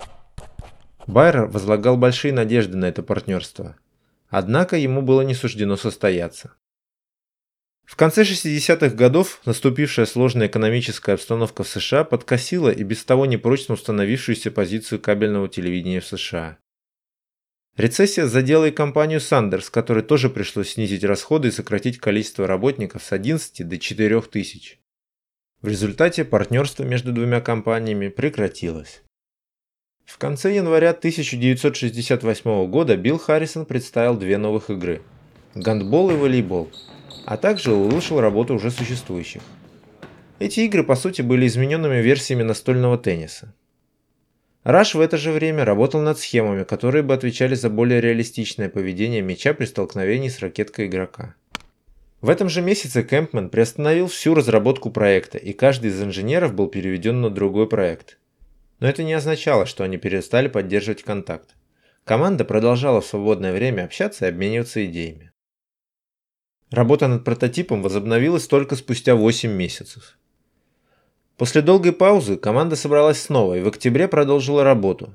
Байер 1.06 1.46
возлагал 1.46 1.96
большие 1.96 2.34
надежды 2.34 2.76
на 2.76 2.84
это 2.84 3.02
партнерство, 3.02 3.76
однако 4.28 4.76
ему 4.76 5.00
было 5.00 5.22
не 5.22 5.32
суждено 5.32 5.78
состояться. 5.78 6.52
В 7.86 7.96
конце 7.96 8.24
60-х 8.24 8.94
годов 8.94 9.40
наступившая 9.46 10.04
сложная 10.04 10.48
экономическая 10.48 11.14
обстановка 11.14 11.62
в 11.64 11.68
США 11.68 12.04
подкосила 12.04 12.68
и 12.68 12.82
без 12.82 13.02
того 13.04 13.24
непрочно 13.24 13.72
установившуюся 13.72 14.50
позицию 14.50 15.00
кабельного 15.00 15.48
телевидения 15.48 16.00
в 16.00 16.06
США. 16.06 16.58
Рецессия 17.78 18.26
задела 18.26 18.66
и 18.66 18.70
компанию 18.70 19.20
Sanders, 19.20 19.70
которой 19.70 20.02
тоже 20.02 20.28
пришлось 20.28 20.72
снизить 20.72 21.04
расходы 21.04 21.48
и 21.48 21.52
сократить 21.52 21.98
количество 21.98 22.46
работников 22.46 23.02
с 23.02 23.12
11 23.12 23.66
до 23.66 23.78
4 23.78 24.20
тысяч. 24.22 24.78
В 25.62 25.68
результате 25.68 26.26
партнерство 26.26 26.82
между 26.82 27.12
двумя 27.12 27.40
компаниями 27.40 28.08
прекратилось. 28.08 29.02
В 30.04 30.18
конце 30.18 30.54
января 30.54 30.90
1968 30.90 32.70
года 32.70 32.96
Билл 32.96 33.18
Харрисон 33.18 33.64
представил 33.64 34.18
две 34.18 34.36
новых 34.36 34.68
игры– 34.68 35.00
гандбол 35.54 36.10
и 36.10 36.14
волейбол– 36.14 36.70
а 37.28 37.36
также 37.36 37.74
улучшил 37.74 38.22
работу 38.22 38.54
уже 38.54 38.70
существующих. 38.70 39.42
Эти 40.38 40.60
игры 40.60 40.82
по 40.82 40.96
сути 40.96 41.20
были 41.20 41.46
измененными 41.46 42.00
версиями 42.00 42.42
настольного 42.42 42.96
тенниса. 42.96 43.54
Раш 44.68 44.94
в 44.94 45.00
это 45.00 45.16
же 45.16 45.32
время 45.32 45.64
работал 45.64 46.02
над 46.02 46.18
схемами, 46.18 46.62
которые 46.62 47.02
бы 47.02 47.14
отвечали 47.14 47.54
за 47.54 47.70
более 47.70 48.02
реалистичное 48.02 48.68
поведение 48.68 49.22
мяча 49.22 49.54
при 49.54 49.64
столкновении 49.64 50.28
с 50.28 50.40
ракеткой 50.40 50.88
игрока. 50.88 51.36
В 52.20 52.28
этом 52.28 52.50
же 52.50 52.60
месяце 52.60 53.02
Кэмпман 53.02 53.48
приостановил 53.48 54.08
всю 54.08 54.34
разработку 54.34 54.90
проекта, 54.90 55.38
и 55.38 55.54
каждый 55.54 55.88
из 55.88 56.02
инженеров 56.02 56.52
был 56.52 56.66
переведен 56.66 57.22
на 57.22 57.30
другой 57.30 57.66
проект. 57.66 58.18
Но 58.78 58.86
это 58.86 59.04
не 59.04 59.14
означало, 59.14 59.64
что 59.64 59.84
они 59.84 59.96
перестали 59.96 60.48
поддерживать 60.48 61.02
контакт. 61.02 61.56
Команда 62.04 62.44
продолжала 62.44 63.00
в 63.00 63.06
свободное 63.06 63.54
время 63.54 63.84
общаться 63.84 64.26
и 64.26 64.28
обмениваться 64.28 64.84
идеями. 64.84 65.32
Работа 66.70 67.08
над 67.08 67.24
прототипом 67.24 67.80
возобновилась 67.80 68.46
только 68.46 68.76
спустя 68.76 69.14
8 69.14 69.50
месяцев. 69.50 70.17
После 71.38 71.62
долгой 71.62 71.92
паузы 71.92 72.36
команда 72.36 72.74
собралась 72.74 73.22
снова 73.22 73.54
и 73.56 73.62
в 73.62 73.68
октябре 73.68 74.08
продолжила 74.08 74.64
работу. 74.64 75.14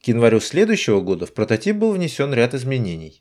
К 0.00 0.06
январю 0.06 0.38
следующего 0.38 1.00
года 1.00 1.26
в 1.26 1.34
прототип 1.34 1.74
был 1.74 1.90
внесен 1.90 2.32
ряд 2.32 2.54
изменений. 2.54 3.20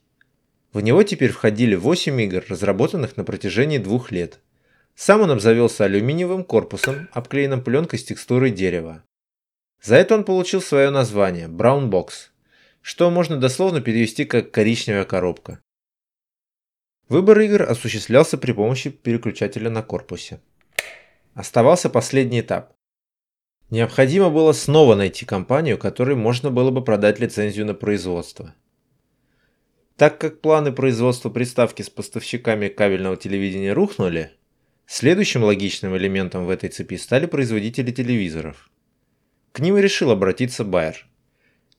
В 0.72 0.80
него 0.82 1.02
теперь 1.02 1.32
входили 1.32 1.74
8 1.74 2.22
игр, 2.22 2.46
разработанных 2.48 3.18
на 3.18 3.24
протяжении 3.24 3.80
двух 3.80 4.12
лет. 4.12 4.40
Сам 4.94 5.22
он 5.22 5.32
обзавелся 5.32 5.86
алюминиевым 5.86 6.44
корпусом, 6.44 7.10
обклеенным 7.14 7.64
пленкой 7.64 7.98
с 7.98 8.04
текстурой 8.04 8.52
дерева. 8.52 9.04
За 9.82 9.96
это 9.96 10.14
он 10.14 10.24
получил 10.24 10.62
свое 10.62 10.92
название– 10.92 11.48
Brown 11.50 11.90
Box, 11.90 12.30
что 12.82 13.10
можно 13.10 13.38
дословно 13.38 13.82
перевести 13.82 14.24
как 14.24 14.52
«коричневая 14.52 15.06
коробка». 15.06 15.60
Выбор 17.10 17.40
игр 17.40 17.64
осуществлялся 17.64 18.38
при 18.38 18.52
помощи 18.52 18.92
переключателя 18.92 19.72
на 19.72 19.82
корпусе. 19.82 20.40
Оставался 21.36 21.90
последний 21.90 22.40
этап. 22.40 22.72
Необходимо 23.70 24.30
было 24.30 24.54
снова 24.54 24.96
найти 24.96 25.26
компанию, 25.26 25.78
которой 25.78 26.16
можно 26.16 26.50
было 26.50 26.72
бы 26.72 26.82
продать 26.82 27.20
лицензию 27.20 27.66
на 27.66 27.74
производство. 27.74 28.56
Так 29.98 30.18
как 30.18 30.40
планы 30.40 30.72
производства 30.72 31.30
приставки 31.30 31.82
с 31.82 31.90
поставщиками 31.90 32.70
кабельного 32.70 33.18
телевидения 33.18 33.74
рухнули, 33.74 34.32
следующим 34.86 35.44
логичным 35.44 35.98
элементом 35.98 36.46
в 36.46 36.50
этой 36.50 36.70
цепи 36.70 36.96
стали 36.96 37.26
производители 37.26 37.92
телевизоров. 37.92 38.70
К 39.52 39.60
ним 39.60 39.78
и 39.78 39.82
решил 39.82 40.12
обратиться 40.12 40.64
Байер. 40.64 41.06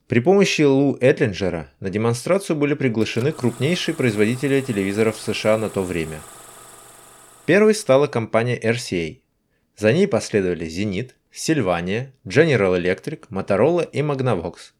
При 0.06 0.20
помощи 0.20 0.62
Лу 0.62 0.98
Этлинджера 1.00 1.72
на 1.80 1.88
демонстрацию 1.88 2.56
были 2.56 2.74
приглашены 2.74 3.32
крупнейшие 3.32 3.94
производители 3.94 4.60
телевизоров 4.60 5.16
в 5.16 5.22
США 5.22 5.56
на 5.56 5.70
то 5.70 5.82
время. 5.82 6.20
Первой 7.46 7.74
стала 7.74 8.06
компания 8.06 8.58
RCA. 8.58 9.20
За 9.76 9.92
ней 9.92 10.08
последовали 10.08 10.66
Zenit, 10.66 11.12
Sylvania, 11.32 12.12
General 12.24 12.76
Electric, 12.80 13.28
Motorola 13.28 13.88
и 13.90 14.00
Magnavox. 14.00 14.72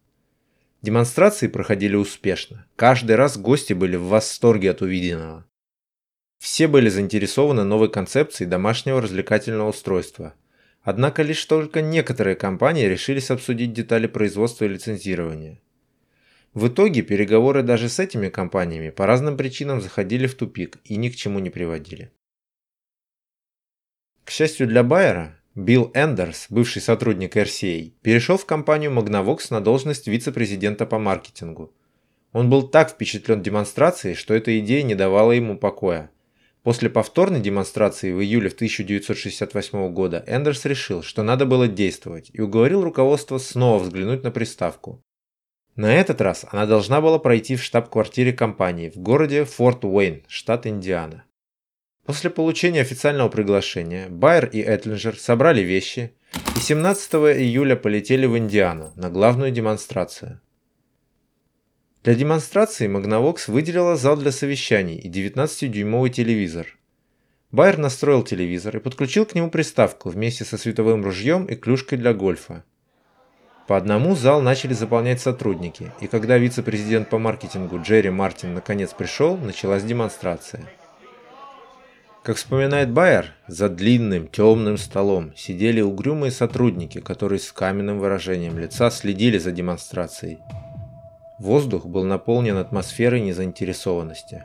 Демонстрации 0.83 1.49
проходили 1.49 1.97
успешно. 1.97 2.67
Каждый 2.77 3.17
раз 3.17 3.37
гости 3.39 3.73
были 3.73 3.97
в 3.97 4.05
восторге 4.05 4.71
от 4.71 4.83
увиденного. 4.83 5.47
Все 6.39 6.69
были 6.69 6.89
заинтересованы 6.89 7.65
новой 7.65 7.91
концепцией 7.91 8.49
домашнего 8.49 9.01
развлекательного 9.01 9.71
устройства– 9.71 10.35
Однако 10.87 11.23
лишь 11.25 11.45
только 11.45 11.83
некоторые 11.83 12.37
компании 12.37 12.87
решились 12.87 13.33
обсудить 13.33 13.73
детали 13.73 14.07
производства 14.07 14.67
и 14.67 14.69
лицензирования. 14.69 15.61
В 16.55 16.69
итоге 16.69 17.03
переговоры 17.03 17.65
даже 17.65 17.89
с 17.89 17.99
этими 17.99 18.29
компаниями 18.29 18.91
по 18.91 19.05
разным 19.05 19.37
причинам 19.37 19.81
заходили 19.81 20.29
в 20.29 20.37
тупик 20.37 20.79
и 20.85 20.97
ни 20.97 21.09
к 21.09 21.17
чему 21.17 21.41
не 21.41 21.51
приводили. 21.51 22.13
К 24.27 24.31
счастью 24.33 24.67
для 24.67 24.83
Байера, 24.83 25.37
Билл 25.55 25.93
Эндерс, 25.95 26.49
бывший 26.51 26.83
сотрудник 26.83 27.37
RCA, 27.37 27.93
перешел 28.03 28.37
в 28.37 28.45
компанию 28.45 28.91
Magnavox 28.91 29.47
на 29.51 29.61
должность 29.61 30.09
вице-президента 30.09 30.85
по 30.85 30.99
маркетингу. 30.99 31.73
Он 32.33 32.51
был 32.51 32.67
так 32.67 32.91
впечатлен 32.91 33.41
демонстрацией, 33.41 34.17
что 34.17 34.35
эта 34.35 34.59
идея 34.59 34.83
не 34.83 34.97
давала 34.97 35.31
ему 35.31 35.57
покоя. 35.57 36.11
После 36.65 36.91
повторной 36.91 37.39
демонстрации 37.39 38.11
в 38.11 38.21
июле 38.21 38.49
1968 38.49 39.93
года 39.93 40.25
Эндерс 40.27 40.65
решил, 40.65 41.05
что 41.05 41.23
надо 41.23 41.47
было 41.47 41.69
действовать, 41.69 42.31
и 42.33 42.41
уговорил 42.41 42.83
руководство 42.83 43.39
снова 43.39 43.79
взглянуть 43.79 44.25
на 44.25 44.33
приставку. 44.33 45.01
На 45.77 45.95
этот 45.95 46.21
раз 46.21 46.45
она 46.51 46.67
должна 46.67 47.01
была 47.01 47.21
пройти 47.21 47.55
в 47.55 47.63
штаб-квартире 47.63 48.33
компании 48.33 48.91
в 48.91 48.97
городе 48.97 49.45
Форт 49.45 49.85
Уэйн, 49.85 50.25
штат 50.27 50.67
Индиана. 50.67 51.26
После 52.07 52.31
получения 52.31 52.83
официального 52.83 53.29
приглашения 53.29 54.09
Байер 54.09 54.47
и 54.47 54.61
Этлинджер 54.61 55.19
собрали 55.19 55.63
вещи 55.63 56.13
и 56.57 56.61
17 56.61 57.15
июля 57.15 57.75
полетели 57.75 58.27
в 58.27 58.39
Индиану 58.39 58.93
на 58.95 59.11
главную 59.11 59.51
демонстрацию. 59.51 60.41
Для 62.05 62.15
демонстрации 62.15 62.89
Magnavox 62.89 63.51
выделила 63.51 63.97
зал 63.97 64.17
для 64.17 64.31
совещаний 64.31 64.97
и 64.97 65.11
19-дюймовый 65.11 66.11
телевизор. 66.11 66.79
Байер 67.51 67.79
настроил 67.79 68.23
телевизор 68.23 68.77
и 68.77 68.81
подключил 68.81 69.27
к 69.27 69.35
нему 69.35 69.51
приставку 69.51 70.11
вместе 70.11 70.45
со 70.45 70.57
световым 70.59 71.03
ружьем 71.03 71.47
и 71.47 71.57
клюшкой 71.57 71.99
для 71.99 72.15
гольфа. 72.15 72.65
По 73.67 73.77
одному 73.77 74.15
зал 74.15 74.41
начали 74.41 74.75
заполнять 74.75 75.21
сотрудники, 75.21 75.91
и 76.01 76.07
когда 76.07 76.39
вице-президент 76.39 77.11
по 77.11 77.19
маркетингу 77.19 77.81
Джерри 77.83 78.11
Мартин 78.11 78.55
наконец 78.55 78.93
пришел, 78.93 79.37
началась 79.37 79.83
демонстрация. 79.83 80.65
Как 82.27 82.39
вспоминает 82.39 82.91
Байер, 82.91 83.35
за 83.47 83.69
длинным 83.69 84.27
темным 84.27 84.79
столом 84.79 85.33
сидели 85.37 85.81
угрюмые 85.81 86.33
сотрудники, 86.33 87.01
которые 87.01 87.39
с 87.39 87.53
каменным 87.53 88.01
выражением 88.01 88.59
лица 88.59 88.91
следили 88.91 89.39
за 89.39 89.53
демонстрацией. 89.53 90.41
Воздух 91.39 91.87
был 91.87 92.03
наполнен 92.03 92.57
атмосферой 92.57 93.21
незаинтересованности. 93.21 94.43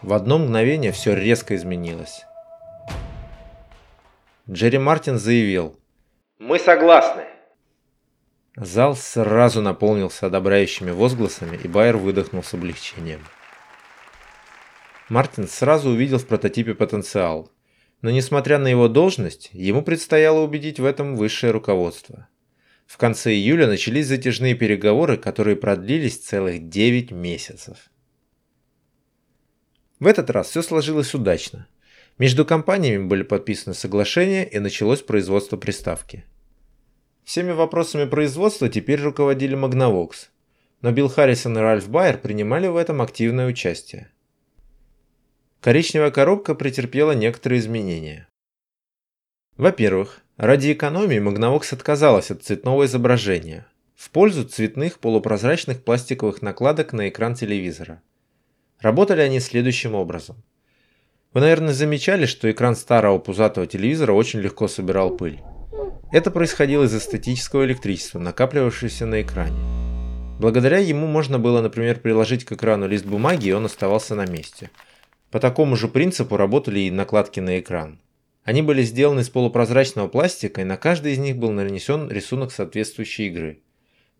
В 0.00 0.14
одно 0.14 0.38
мгновение 0.38 0.90
все 0.92 1.14
резко 1.14 1.54
изменилось. 1.54 2.24
Джерри 4.50 4.78
Мартин 4.78 5.18
заявил 5.18 5.78
«Мы 6.38 6.58
согласны». 6.58 7.24
Зал 8.56 8.96
сразу 8.96 9.60
наполнился 9.60 10.28
одобряющими 10.28 10.92
возгласами, 10.92 11.58
и 11.62 11.68
Байер 11.68 11.98
выдохнул 11.98 12.42
с 12.42 12.54
облегчением. 12.54 13.20
Мартин 15.08 15.46
сразу 15.46 15.90
увидел 15.90 16.18
в 16.18 16.26
прототипе 16.26 16.74
потенциал, 16.74 17.52
но 18.00 18.10
несмотря 18.10 18.58
на 18.58 18.68
его 18.68 18.88
должность, 18.88 19.50
ему 19.52 19.82
предстояло 19.82 20.40
убедить 20.40 20.80
в 20.80 20.84
этом 20.84 21.16
высшее 21.16 21.52
руководство. 21.52 22.28
В 22.86 22.96
конце 22.96 23.32
июля 23.32 23.66
начались 23.66 24.06
затяжные 24.06 24.54
переговоры, 24.54 25.16
которые 25.16 25.56
продлились 25.56 26.18
целых 26.18 26.68
9 26.68 27.12
месяцев. 27.12 27.90
В 30.00 30.06
этот 30.06 30.30
раз 30.30 30.50
все 30.50 30.62
сложилось 30.62 31.14
удачно. 31.14 31.66
Между 32.18 32.44
компаниями 32.44 33.06
были 33.06 33.22
подписаны 33.22 33.74
соглашения 33.74 34.44
и 34.44 34.58
началось 34.58 35.02
производство 35.02 35.56
приставки. 35.56 36.24
Всеми 37.24 37.52
вопросами 37.52 38.04
производства 38.04 38.68
теперь 38.68 39.00
руководили 39.00 39.56
Magnavox, 39.56 40.28
но 40.82 40.92
Билл 40.92 41.08
Харрисон 41.08 41.56
и 41.58 41.60
Ральф 41.60 41.88
Байер 41.88 42.18
принимали 42.18 42.68
в 42.68 42.76
этом 42.76 43.00
активное 43.00 43.46
участие. 43.46 44.10
Коричневая 45.64 46.10
коробка 46.10 46.54
претерпела 46.54 47.12
некоторые 47.12 47.58
изменения. 47.58 48.28
Во-первых, 49.56 50.20
ради 50.36 50.74
экономии 50.74 51.18
Magnavox 51.18 51.72
отказалась 51.72 52.30
от 52.30 52.42
цветного 52.42 52.84
изображения 52.84 53.66
в 53.96 54.10
пользу 54.10 54.44
цветных 54.44 54.98
полупрозрачных 54.98 55.82
пластиковых 55.82 56.42
накладок 56.42 56.92
на 56.92 57.08
экран 57.08 57.34
телевизора. 57.34 58.02
Работали 58.80 59.22
они 59.22 59.40
следующим 59.40 59.94
образом. 59.94 60.36
Вы, 61.32 61.40
наверное, 61.40 61.72
замечали, 61.72 62.26
что 62.26 62.50
экран 62.50 62.76
старого 62.76 63.18
пузатого 63.18 63.66
телевизора 63.66 64.12
очень 64.12 64.40
легко 64.40 64.68
собирал 64.68 65.16
пыль. 65.16 65.40
Это 66.12 66.30
происходило 66.30 66.84
из-за 66.84 67.00
статического 67.00 67.64
электричества, 67.64 68.18
накапливавшегося 68.18 69.06
на 69.06 69.22
экране. 69.22 69.56
Благодаря 70.38 70.76
ему 70.76 71.06
можно 71.06 71.38
было, 71.38 71.62
например, 71.62 72.00
приложить 72.00 72.44
к 72.44 72.52
экрану 72.52 72.86
лист 72.86 73.06
бумаги, 73.06 73.48
и 73.48 73.52
он 73.52 73.64
оставался 73.64 74.14
на 74.14 74.26
месте. 74.26 74.68
По 75.34 75.40
такому 75.40 75.74
же 75.74 75.88
принципу 75.88 76.36
работали 76.36 76.78
и 76.78 76.92
накладки 76.92 77.40
на 77.40 77.58
экран. 77.58 77.98
Они 78.44 78.62
были 78.62 78.82
сделаны 78.82 79.22
из 79.22 79.30
полупрозрачного 79.30 80.06
пластика, 80.06 80.60
и 80.60 80.64
на 80.64 80.76
каждый 80.76 81.12
из 81.12 81.18
них 81.18 81.38
был 81.38 81.50
нанесен 81.50 82.08
рисунок 82.08 82.52
соответствующей 82.52 83.26
игры. 83.26 83.58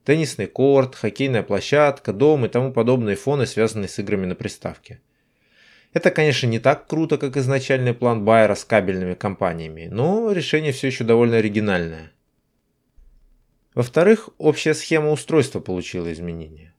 Теннисный 0.05 0.49
корт, 0.49 0.97
хоккейная 0.97 1.45
площадка, 1.45 2.13
дом 2.13 2.47
и 2.47 2.49
тому 2.49 2.73
подобные 2.73 3.15
фоны, 3.15 3.47
связанные 3.47 3.87
с 3.87 3.97
играми 4.01 4.27
на 4.27 4.35
приставке. 4.35 5.01
Это, 5.93 6.11
конечно, 6.11 6.49
не 6.49 6.59
так 6.59 6.89
круто, 6.89 7.17
как 7.17 7.37
изначальный 7.37 7.95
план 7.95 8.25
Байера 8.25 8.57
с 8.57 8.65
кабельными 8.65 9.15
компаниями, 9.15 9.87
но 9.89 10.33
решение 10.33 10.73
все 10.73 10.89
еще 10.89 11.05
довольно 11.05 11.37
оригинальное. 11.37 12.11
Во-вторых, 13.73 14.31
общая 14.39 14.75
схема 14.75 15.13
устройства 15.13 15.61
получила 15.61 16.13
изменения. 16.13 16.74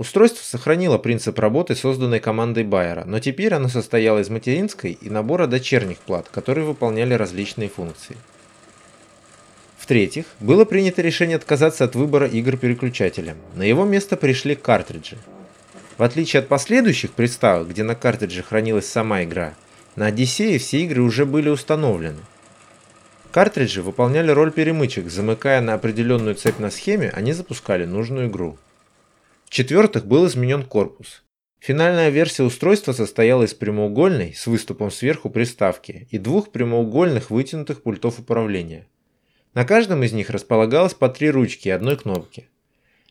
Устройство 0.00 0.42
сохранило 0.42 0.96
принцип 0.96 1.38
работы, 1.38 1.74
созданной 1.74 2.20
командой 2.20 2.64
Байера, 2.64 3.04
но 3.04 3.20
теперь 3.20 3.52
оно 3.52 3.68
состояло 3.68 4.20
из 4.20 4.30
материнской 4.30 4.92
и 4.92 5.10
набора 5.10 5.46
дочерних 5.46 5.98
плат, 5.98 6.26
которые 6.30 6.64
выполняли 6.64 7.12
различные 7.12 7.68
функции. 7.68 8.16
В-третьих, 9.76 10.24
было 10.40 10.64
принято 10.64 11.02
решение 11.02 11.36
отказаться 11.36 11.84
от 11.84 11.96
выбора 11.96 12.26
игр 12.26 12.56
переключателем. 12.56 13.36
На 13.54 13.62
его 13.62 13.84
место 13.84 14.16
пришли 14.16 14.54
картриджи. 14.54 15.18
В 15.98 16.02
отличие 16.02 16.40
от 16.40 16.48
последующих 16.48 17.12
приставок, 17.12 17.68
где 17.68 17.82
на 17.82 17.94
картридже 17.94 18.42
хранилась 18.42 18.88
сама 18.88 19.24
игра, 19.24 19.52
на 19.96 20.06
Одиссее 20.06 20.58
все 20.58 20.80
игры 20.80 21.02
уже 21.02 21.26
были 21.26 21.50
установлены. 21.50 22.20
Картриджи 23.32 23.82
выполняли 23.82 24.30
роль 24.30 24.50
перемычек, 24.50 25.10
замыкая 25.10 25.60
на 25.60 25.74
определенную 25.74 26.36
цепь 26.36 26.58
на 26.58 26.70
схеме, 26.70 27.10
они 27.14 27.34
запускали 27.34 27.84
нужную 27.84 28.28
игру. 28.28 28.56
В-четвертых, 29.50 30.06
был 30.06 30.28
изменен 30.28 30.62
корпус. 30.62 31.24
Финальная 31.58 32.10
версия 32.10 32.44
устройства 32.44 32.92
состояла 32.92 33.42
из 33.42 33.52
прямоугольной, 33.52 34.32
с 34.32 34.46
выступом 34.46 34.92
сверху 34.92 35.28
приставки, 35.28 36.06
и 36.12 36.18
двух 36.18 36.52
прямоугольных 36.52 37.30
вытянутых 37.30 37.82
пультов 37.82 38.20
управления. 38.20 38.86
На 39.52 39.64
каждом 39.64 40.04
из 40.04 40.12
них 40.12 40.30
располагалось 40.30 40.94
по 40.94 41.08
три 41.08 41.30
ручки 41.30 41.66
и 41.66 41.72
одной 41.72 41.96
кнопки. 41.96 42.48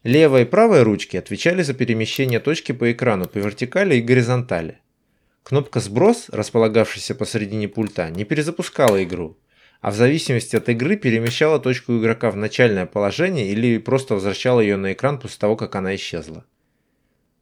Левая 0.04 0.44
и 0.44 0.46
правая 0.46 0.86
ручки 0.86 1.18
отвечали 1.18 1.62
за 1.62 1.74
перемещение 1.74 2.40
точки 2.40 2.72
по 2.72 2.90
экрану 2.90 3.28
по 3.28 3.38
вертикали 3.38 3.96
и 3.96 4.02
горизонтали. 4.02 4.80
Кнопка 5.44 5.82
«Сброс», 5.82 6.30
располагавшаяся 6.30 7.16
посередине 7.16 7.68
пульта, 7.68 8.10
не 8.12 8.24
перезапускала 8.24 9.04
игру, 9.04 9.38
а 9.82 9.92
в 9.92 9.96
зависимости 9.96 10.56
от 10.56 10.70
игры 10.70 10.98
перемещала 10.98 11.60
точку 11.60 11.98
игрока 11.98 12.32
в 12.32 12.36
начальное 12.36 12.86
положение 12.86 13.50
или 13.50 13.78
просто 13.78 14.16
возвращала 14.16 14.60
ее 14.60 14.78
на 14.78 14.94
экран 14.94 15.20
после 15.20 15.40
того, 15.40 15.56
как 15.56 15.76
она 15.76 15.96
исчезла. 15.96 16.46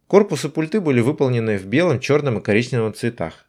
Корпус 0.08 0.46
и 0.46 0.50
пульты 0.50 0.80
были 0.80 1.02
выполнены 1.02 1.58
в 1.58 1.66
белом, 1.66 2.00
черном 2.00 2.40
и 2.40 2.44
коричневом 2.44 2.94
цветах. 2.94 3.46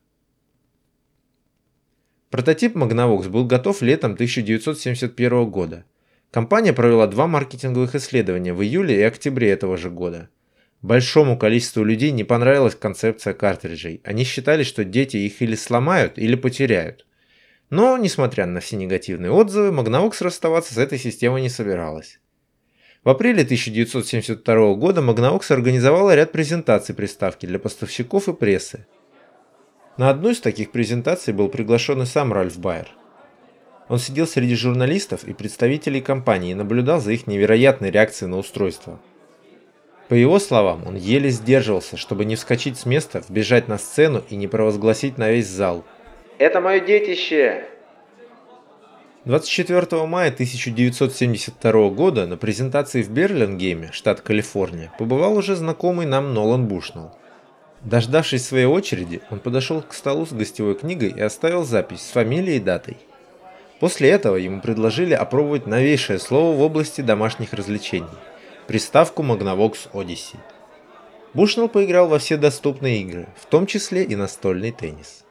Прототип 2.31 2.77
Magnavox 2.77 3.29
был 3.29 3.47
готов 3.47 3.81
летом 3.83 4.13
1971 4.13 5.51
года– 5.51 5.85
Компания 6.31 6.75
провела 6.75 7.07
два 7.07 7.27
маркетинговых 7.27 7.95
исследования 7.95 8.53
в 8.53 8.63
июле 8.63 9.01
и 9.01 9.03
октябре 9.03 9.51
этого 9.51 9.79
же 9.79 9.89
года. 9.89 10.29
Большому 10.83 11.39
количеству 11.39 11.83
людей 11.83 12.11
не 12.11 12.23
понравилась 12.23 12.75
концепция 12.75 13.33
картриджей. 13.33 14.03
Они 14.05 14.25
считали, 14.25 14.63
что 14.63 14.85
дети 14.85 15.17
их 15.17 15.41
или 15.41 15.55
сломают, 15.55 16.19
или 16.19 16.35
потеряют. 16.35 17.07
Но, 17.71 17.97
несмотря 17.99 18.47
на 18.47 18.61
все 18.61 18.77
негативные 18.77 19.31
отзывы, 19.31 19.69
Magnavox 19.69 20.17
расставаться 20.21 20.75
с 20.75 20.79
этой 20.79 20.99
системой 20.99 21.43
не 21.43 21.49
собиралась. 21.49 22.19
В 23.05 23.11
апреле 23.11 23.43
1972 23.43 24.75
года 24.75 25.01
Magnavox 25.01 25.53
организовала 25.53 26.15
ряд 26.15 26.33
презентаций 26.33 26.95
приставки 26.95 27.47
для 27.47 27.59
поставщиков 27.59 28.29
и 28.29 28.33
прессы. 28.33 28.87
На 29.97 30.11
одну 30.11 30.31
из 30.31 30.41
таких 30.41 30.71
презентаций 30.71 31.35
был 31.35 31.49
приглашен 31.49 32.03
и 32.03 32.07
сам 32.07 32.33
Ральф 32.33 32.59
Байер. 32.59 32.89
Он 33.89 33.99
сидел 33.99 34.27
среди 34.27 34.55
журналистов 34.55 35.25
и 35.25 35.33
представителей 35.33 36.01
компании 36.01 36.53
и 36.53 36.55
наблюдал 36.55 37.01
за 37.01 37.13
их 37.13 37.27
невероятной 37.27 37.91
реакцией 37.91 38.31
на 38.31 38.39
устройство. 38.39 39.01
По 40.09 40.15
его 40.15 40.39
словам, 40.39 40.87
он 40.87 40.97
еле 40.97 41.31
сдерживался, 41.31 41.97
чтобы 41.97 42.25
не 42.25 42.37
вскочить 42.37 42.79
с 42.79 42.87
места, 42.87 43.23
вбежать 43.27 43.69
на 43.69 43.79
сцену 43.79 44.23
и 44.29 44.37
не 44.37 44.47
провозгласить 44.47 45.19
на 45.19 45.31
весь 45.31 45.49
зал. 45.49 45.85
«Это 46.39 46.61
мое 46.61 46.81
детище!» 46.81 47.65
24 49.25 50.07
мая 50.07 50.31
1972 50.31 51.91
года 51.91 52.27
на 52.27 52.37
презентации 52.37 53.03
в 53.03 53.11
Берлингейме, 53.11 53.91
штат 53.93 54.21
Калифорния, 54.21 54.93
побывал 54.99 55.37
уже 55.37 55.57
знакомый 55.57 56.07
нам 56.07 56.33
Нолан 56.33 56.67
Бушнелл. 56.67 57.11
Дождавшись 57.83 58.47
своей 58.47 58.67
очереди, 58.67 59.21
он 59.31 59.41
подошел 59.41 59.83
к 59.83 59.93
столу 59.93 60.27
с 60.27 60.33
гостевой 60.33 60.77
книгой 60.77 61.11
и 61.11 61.21
оставил 61.21 61.65
запись 61.65 62.01
с 62.01 62.11
фамилией 62.11 62.57
и 62.57 62.61
датой. 62.61 62.97
После 63.81 64.09
этого 64.11 64.37
ему 64.37 64.61
предложили 64.61 65.15
опробовать 65.15 65.67
новейшее 65.67 66.19
слово 66.19 66.57
в 66.57 66.63
области 66.63 67.01
домашних 67.01 67.53
развлечений– 67.53 68.07
приставку 68.67 69.23
Magnavox 69.23 69.91
Odyssey. 69.93 70.39
Бушнелл 71.35 71.69
поиграл 71.69 72.09
во 72.09 72.19
все 72.19 72.37
доступные 72.37 73.03
игры, 73.03 73.29
в 73.37 73.47
том 73.47 73.67
числе 73.67 74.05
и 74.05 74.17
настольный 74.17 74.73
теннис. 74.73 75.25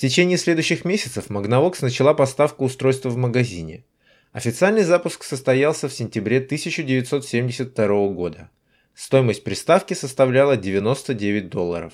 В 0.00 0.02
течение 0.02 0.38
следующих 0.38 0.86
месяцев 0.86 1.28
Magnavox 1.28 1.80
начала 1.82 2.14
поставку 2.14 2.64
устройства 2.64 3.10
в 3.10 3.18
магазине. 3.18 3.84
Официальный 4.32 4.82
запуск 4.82 5.24
состоялся 5.24 5.90
в 5.90 5.92
сентябре 5.92 6.38
1972 6.38 8.08
года. 8.08 8.48
Стоимость 8.94 9.44
приставки 9.44 9.92
составляла 9.92 10.56
99 10.56 11.50
долларов. 11.50 11.92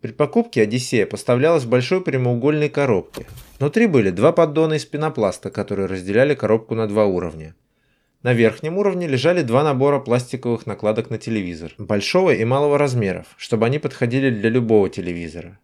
При 0.00 0.12
покупке 0.12 0.62
Одиссея 0.62 1.06
поставлялась 1.06 1.64
в 1.64 1.68
большой 1.68 2.00
прямоугольной 2.00 2.68
коробке. 2.68 3.26
Внутри 3.58 3.88
были 3.88 4.10
два 4.10 4.30
поддона 4.30 4.74
из 4.74 4.84
пенопласта, 4.84 5.50
которые 5.50 5.86
разделяли 5.86 6.36
коробку 6.36 6.76
на 6.76 6.86
два 6.86 7.06
уровня. 7.06 7.56
На 8.22 8.34
верхнем 8.34 8.78
уровне 8.78 9.08
лежали 9.08 9.42
два 9.42 9.64
набора 9.64 9.98
пластиковых 9.98 10.64
накладок 10.64 11.10
на 11.10 11.18
телевизор, 11.18 11.74
большого 11.76 12.32
и 12.34 12.44
малого 12.44 12.78
размеров, 12.78 13.26
чтобы 13.36 13.66
они 13.66 13.80
подходили 13.80 14.30
для 14.30 14.48
любого 14.48 14.88
телевизора. 14.88 15.58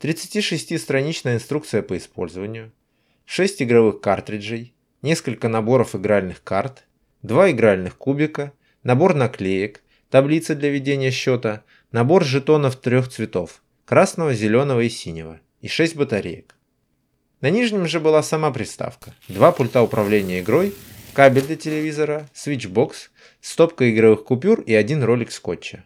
36-страничная 0.00 1.36
инструкция 1.36 1.82
по 1.82 1.96
использованию, 1.96 2.72
6 3.24 3.62
игровых 3.62 4.00
картриджей, 4.00 4.74
несколько 5.02 5.48
наборов 5.48 5.94
игральных 5.94 6.42
карт, 6.42 6.84
2 7.22 7.52
игральных 7.52 7.96
кубика, 7.96 8.52
набор 8.82 9.14
наклеек, 9.14 9.82
таблица 10.10 10.54
для 10.54 10.70
ведения 10.70 11.10
счета, 11.10 11.64
Набор 11.94 12.24
жетонов 12.24 12.74
трех 12.74 13.06
цветов– 13.06 13.62
красного, 13.84 14.34
зеленого 14.34 14.80
и 14.80 14.88
синего, 14.88 15.38
и 15.60 15.68
6 15.68 15.94
батареек. 15.94 16.56
На 17.40 17.50
нижнем 17.50 17.86
же 17.86 18.00
была 18.00 18.20
сама 18.24 18.50
приставка, 18.50 19.14
два 19.28 19.52
пульта 19.52 19.80
управления 19.80 20.40
игрой, 20.40 20.74
кабель 21.12 21.46
для 21.46 21.54
телевизора, 21.54 22.28
свитчбокс, 22.34 23.12
стопка 23.40 23.88
игровых 23.88 24.24
купюр 24.24 24.60
и 24.62 24.74
один 24.74 25.04
ролик 25.04 25.30
скотча. 25.30 25.84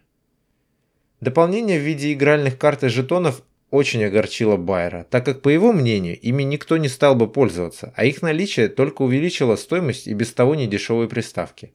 Дополнение 1.21 1.77
в 1.77 1.83
виде 1.83 2.11
игральных 2.11 2.57
карт 2.57 2.83
и 2.83 2.87
жетонов 2.87 3.43
очень 3.71 4.03
огорчило 4.03 4.57
Байера, 4.57 5.05
так 5.09 5.25
как, 5.25 5.41
по 5.41 5.49
его 5.49 5.71
мнению, 5.71 6.19
ими 6.19 6.43
никто 6.43 6.77
не 6.77 6.87
стал 6.87 7.15
бы 7.15 7.27
пользоваться, 7.29 7.93
а 7.95 8.05
их 8.05 8.21
наличие 8.21 8.67
только 8.67 9.03
увеличило 9.03 9.55
стоимость 9.55 10.07
и 10.07 10.13
без 10.13 10.33
того 10.33 10.55
недешевой 10.55 11.07
приставки. 11.07 11.73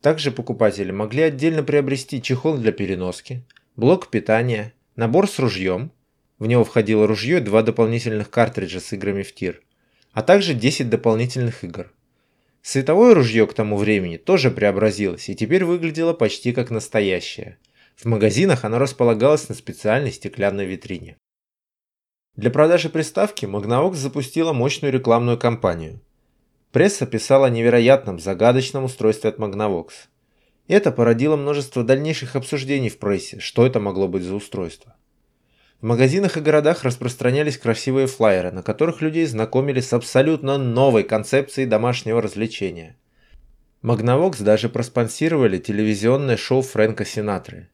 Также 0.00 0.30
покупатели 0.30 0.90
могли 0.90 1.22
отдельно 1.22 1.62
приобрести 1.62 2.20
чехол 2.20 2.58
для 2.58 2.72
переноски, 2.72 3.42
блок 3.74 4.08
питания, 4.08 4.74
набор 4.96 5.28
с 5.28 5.38
ружьем, 5.38 5.90
В 6.38 6.46
него 6.46 6.64
входило 6.64 7.06
ружье 7.06 7.38
и 7.38 7.40
два 7.40 7.62
дополнительных 7.62 8.28
картриджа 8.28 8.80
с 8.80 8.92
играми 8.92 9.22
в 9.22 9.34
тир, 9.34 9.62
а 10.12 10.22
также 10.22 10.52
10 10.52 10.90
дополнительных 10.90 11.64
игр. 11.64 11.92
Световое 12.60 13.14
ружье 13.14 13.46
к 13.46 13.54
тому 13.54 13.76
времени 13.76 14.16
тоже 14.16 14.50
преобразилось 14.50 15.28
и 15.28 15.34
теперь 15.34 15.64
выглядело 15.64 16.12
почти 16.12 16.52
как 16.52 16.70
настоящее. 16.70 17.58
В 17.96 18.06
магазинах 18.06 18.64
оно 18.64 18.78
располагалось 18.78 19.48
на 19.48 19.54
специальной 19.54 20.12
стеклянной 20.12 20.66
витрине. 20.66 21.16
Для 22.36 22.50
продажи 22.50 22.88
приставки 22.88 23.44
Magnavox 23.44 23.94
запустила 23.94 24.52
мощную 24.52 24.92
рекламную 24.92 25.38
кампанию. 25.38 26.00
Пресса 26.72 27.06
писала 27.06 27.46
о 27.46 27.50
невероятном, 27.50 28.18
загадочном 28.18 28.84
устройстве 28.84 29.30
от 29.30 29.38
Magnavox. 29.38 29.90
Это 30.66 30.90
породило 30.90 31.36
множество 31.36 31.84
дальнейших 31.84 32.34
обсуждений 32.34 32.88
в 32.88 32.98
прессе, 32.98 33.38
что 33.38 33.64
это 33.64 33.78
могло 33.78 34.08
быть 34.08 34.24
за 34.24 34.34
устройство. 34.34 34.96
В 35.80 35.86
магазинах 35.86 36.36
и 36.36 36.40
городах 36.40 36.82
распространялись 36.82 37.58
красивые 37.58 38.08
флайеры, 38.08 38.50
на 38.50 38.62
которых 38.62 39.02
людей 39.02 39.26
знакомили 39.26 39.80
с 39.80 39.92
абсолютно 39.92 40.58
новой 40.58 41.04
концепцией 41.04 41.66
домашнего 41.66 42.20
развлечения. 42.20 42.96
Magnavox 43.82 44.42
даже 44.42 44.68
проспонсировали 44.68 45.58
телевизионное 45.58 46.36
шоу 46.36 46.62
Фрэнка 46.62 47.04
Синатры. 47.04 47.68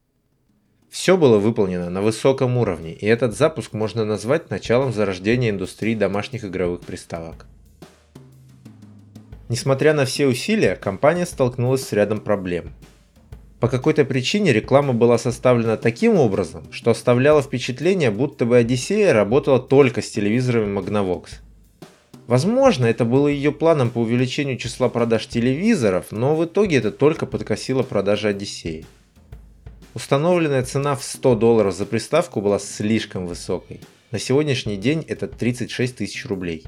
Все 0.90 1.16
было 1.16 1.38
выполнено 1.38 1.88
на 1.88 2.02
высоком 2.02 2.56
уровне, 2.56 2.92
и 2.92 3.06
этот 3.06 3.36
запуск 3.36 3.74
можно 3.74 4.04
назвать 4.04 4.50
началом 4.50 4.92
зарождения 4.92 5.50
индустрии 5.50 5.94
домашних 5.94 6.44
игровых 6.44 6.80
приставок. 6.80 7.46
Несмотря 9.48 9.94
на 9.94 10.04
все 10.04 10.26
усилия, 10.26 10.74
компания 10.74 11.26
столкнулась 11.26 11.86
с 11.86 11.92
рядом 11.92 12.20
проблем. 12.20 12.72
По 13.60 13.68
какой-то 13.68 14.04
причине 14.04 14.52
реклама 14.52 14.92
была 14.92 15.16
составлена 15.16 15.76
таким 15.76 16.16
образом, 16.16 16.64
что 16.72 16.90
оставляла 16.90 17.40
впечатление, 17.40 18.10
будто 18.10 18.44
бы 18.44 18.56
Одиссея 18.56 19.12
работала 19.12 19.60
только 19.60 20.02
с 20.02 20.10
телевизорами 20.10 20.76
Magnavox. 20.76 21.26
Возможно, 22.26 22.86
это 22.86 23.04
было 23.04 23.28
ее 23.28 23.52
планом 23.52 23.90
по 23.90 23.98
увеличению 23.98 24.56
числа 24.56 24.88
продаж 24.88 25.26
телевизоров, 25.26 26.06
но 26.10 26.34
в 26.34 26.44
итоге 26.44 26.78
это 26.78 26.90
только 26.90 27.26
подкосило 27.26 27.82
продажи 27.82 28.28
Одиссеи. 28.28 28.86
Установленная 29.92 30.62
цена 30.62 30.94
в 30.94 31.02
100 31.02 31.34
долларов 31.34 31.74
за 31.74 31.84
приставку 31.84 32.40
была 32.40 32.60
слишком 32.60 33.26
высокой. 33.26 33.80
На 34.12 34.20
сегодняшний 34.20 34.76
день 34.76 35.04
это 35.08 35.26
36 35.26 35.96
тысяч 35.96 36.26
рублей. 36.26 36.64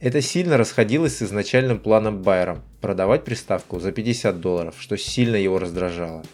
Это 0.00 0.22
сильно 0.22 0.56
расходилось 0.56 1.18
с 1.18 1.22
изначальным 1.22 1.78
планом 1.78 2.22
Байером– 2.22 2.62
продавать 2.80 3.24
приставку 3.24 3.80
за 3.80 3.92
50 3.92 4.40
долларов, 4.40 4.76
что 4.78 4.96
сильно 4.96 5.36
его 5.36 5.58
раздражало. 5.58 6.24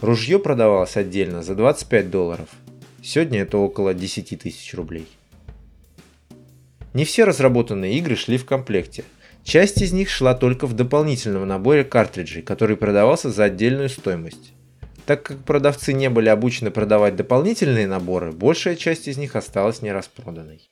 Ружье 0.00 0.38
продавалось 0.38 0.96
отдельно 0.96 1.42
за 1.42 1.56
25 1.56 2.08
долларов. 2.08 2.48
Сегодня 3.02 3.40
это 3.40 3.58
около 3.58 3.92
10 3.92 4.38
тысяч 4.40 4.72
рублей. 4.74 5.08
Не 6.94 7.04
все 7.04 7.24
разработанные 7.24 7.98
игры 7.98 8.14
шли 8.14 8.38
в 8.38 8.46
комплекте– 8.46 9.02
Часть 9.46 9.80
из 9.80 9.92
них 9.92 10.10
шла 10.10 10.34
только 10.34 10.66
в 10.66 10.72
дополнительном 10.72 11.46
наборе 11.46 11.84
картриджей, 11.84 12.42
который 12.42 12.76
продавался 12.76 13.30
за 13.30 13.44
отдельную 13.44 13.88
стоимость. 13.88 14.52
Так 15.06 15.22
как 15.22 15.44
продавцы 15.44 15.92
не 15.92 16.10
были 16.10 16.28
обучены 16.28 16.72
продавать 16.72 17.14
дополнительные 17.14 17.86
наборы, 17.86 18.32
большая 18.32 18.74
часть 18.74 19.06
из 19.06 19.18
них 19.18 19.36
осталась 19.36 19.82
нераспроданной. 19.82 20.68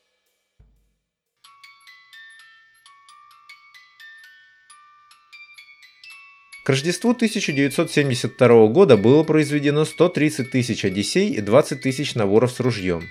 К 6.64 6.70
Рождеству 6.70 7.12
1972 7.12 8.66
года 8.66 8.96
было 8.96 9.22
произведено 9.22 9.84
130 9.84 10.50
тысяч 10.50 10.84
Одиссей 10.84 11.28
и 11.28 11.40
20 11.40 11.80
тысяч 11.80 12.16
наборов 12.16 12.50
с 12.50 12.58
ружьем. 12.58 13.04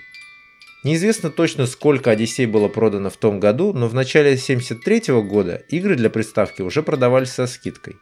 Неизвестно 0.84 1.30
точно, 1.30 1.66
сколько 1.66 2.10
Одиссей 2.10 2.44
было 2.44 2.68
продано 2.68 3.08
в 3.08 3.16
том 3.16 3.40
году, 3.40 3.72
но 3.72 3.88
в 3.88 3.94
начале 3.94 4.32
1973 4.32 5.14
года 5.22 5.56
игры 5.70 5.96
для 5.96 6.10
приставки 6.10 6.60
уже 6.60 6.82
продавались 6.82 7.32
со 7.32 7.46
скидкой. 7.46 7.96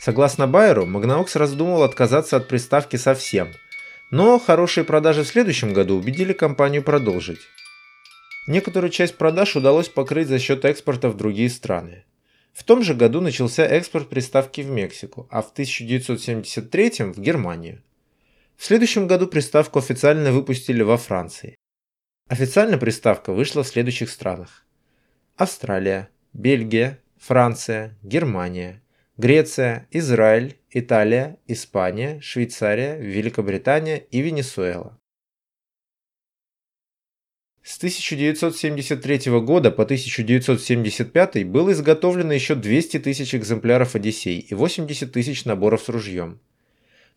Согласно 0.00 0.48
Байеру, 0.48 0.84
Magnavox 0.84 1.38
раздумывал 1.38 1.84
отказаться 1.84 2.36
от 2.36 2.48
приставки 2.48 2.96
совсем, 2.96 3.52
но 4.10 4.40
хорошие 4.40 4.82
продажи 4.82 5.22
в 5.22 5.28
следующем 5.28 5.72
году 5.72 5.94
убедили 5.94 6.32
компанию 6.32 6.82
продолжить. 6.82 7.40
Некоторую 8.48 8.90
часть 8.90 9.16
продаж 9.16 9.54
удалось 9.54 9.88
покрыть 9.88 10.26
за 10.26 10.40
счет 10.40 10.64
экспорта 10.64 11.10
в 11.10 11.16
другие 11.16 11.50
страны. 11.50 12.04
В 12.52 12.64
том 12.64 12.82
же 12.82 12.94
году 12.94 13.20
начался 13.20 13.64
экспорт 13.64 14.08
приставки 14.08 14.62
в 14.62 14.70
Мексику, 14.70 15.28
а 15.30 15.40
в 15.40 15.52
1973 15.52 17.12
в 17.12 17.20
Германию. 17.20 17.80
В 18.56 18.64
следующем 18.64 19.06
году 19.06 19.28
приставку 19.28 19.78
официально 19.78 20.32
выпустили 20.32 20.82
во 20.82 20.96
Франции. 20.96 21.57
Официально 22.28 22.76
приставка 22.76 23.32
вышла 23.32 23.62
в 23.62 23.68
следующих 23.68 24.10
странах. 24.10 24.66
Австралия, 25.36 26.10
Бельгия, 26.34 27.00
Франция, 27.16 27.96
Германия, 28.02 28.82
Греция, 29.16 29.88
Израиль, 29.90 30.58
Италия, 30.70 31.38
Испания, 31.46 32.20
Швейцария, 32.20 32.98
Великобритания 32.98 33.96
и 34.10 34.20
Венесуэла. 34.20 34.98
С 37.62 37.78
1973 37.78 39.30
года 39.40 39.70
по 39.70 39.84
1975 39.84 41.46
было 41.46 41.72
изготовлено 41.72 42.34
еще 42.34 42.54
200 42.54 42.98
тысяч 43.00 43.34
экземпляров 43.34 43.94
Одиссей 43.94 44.38
и 44.38 44.54
80 44.54 45.10
тысяч 45.10 45.46
наборов 45.46 45.82
с 45.82 45.88
ружьем. 45.88 46.40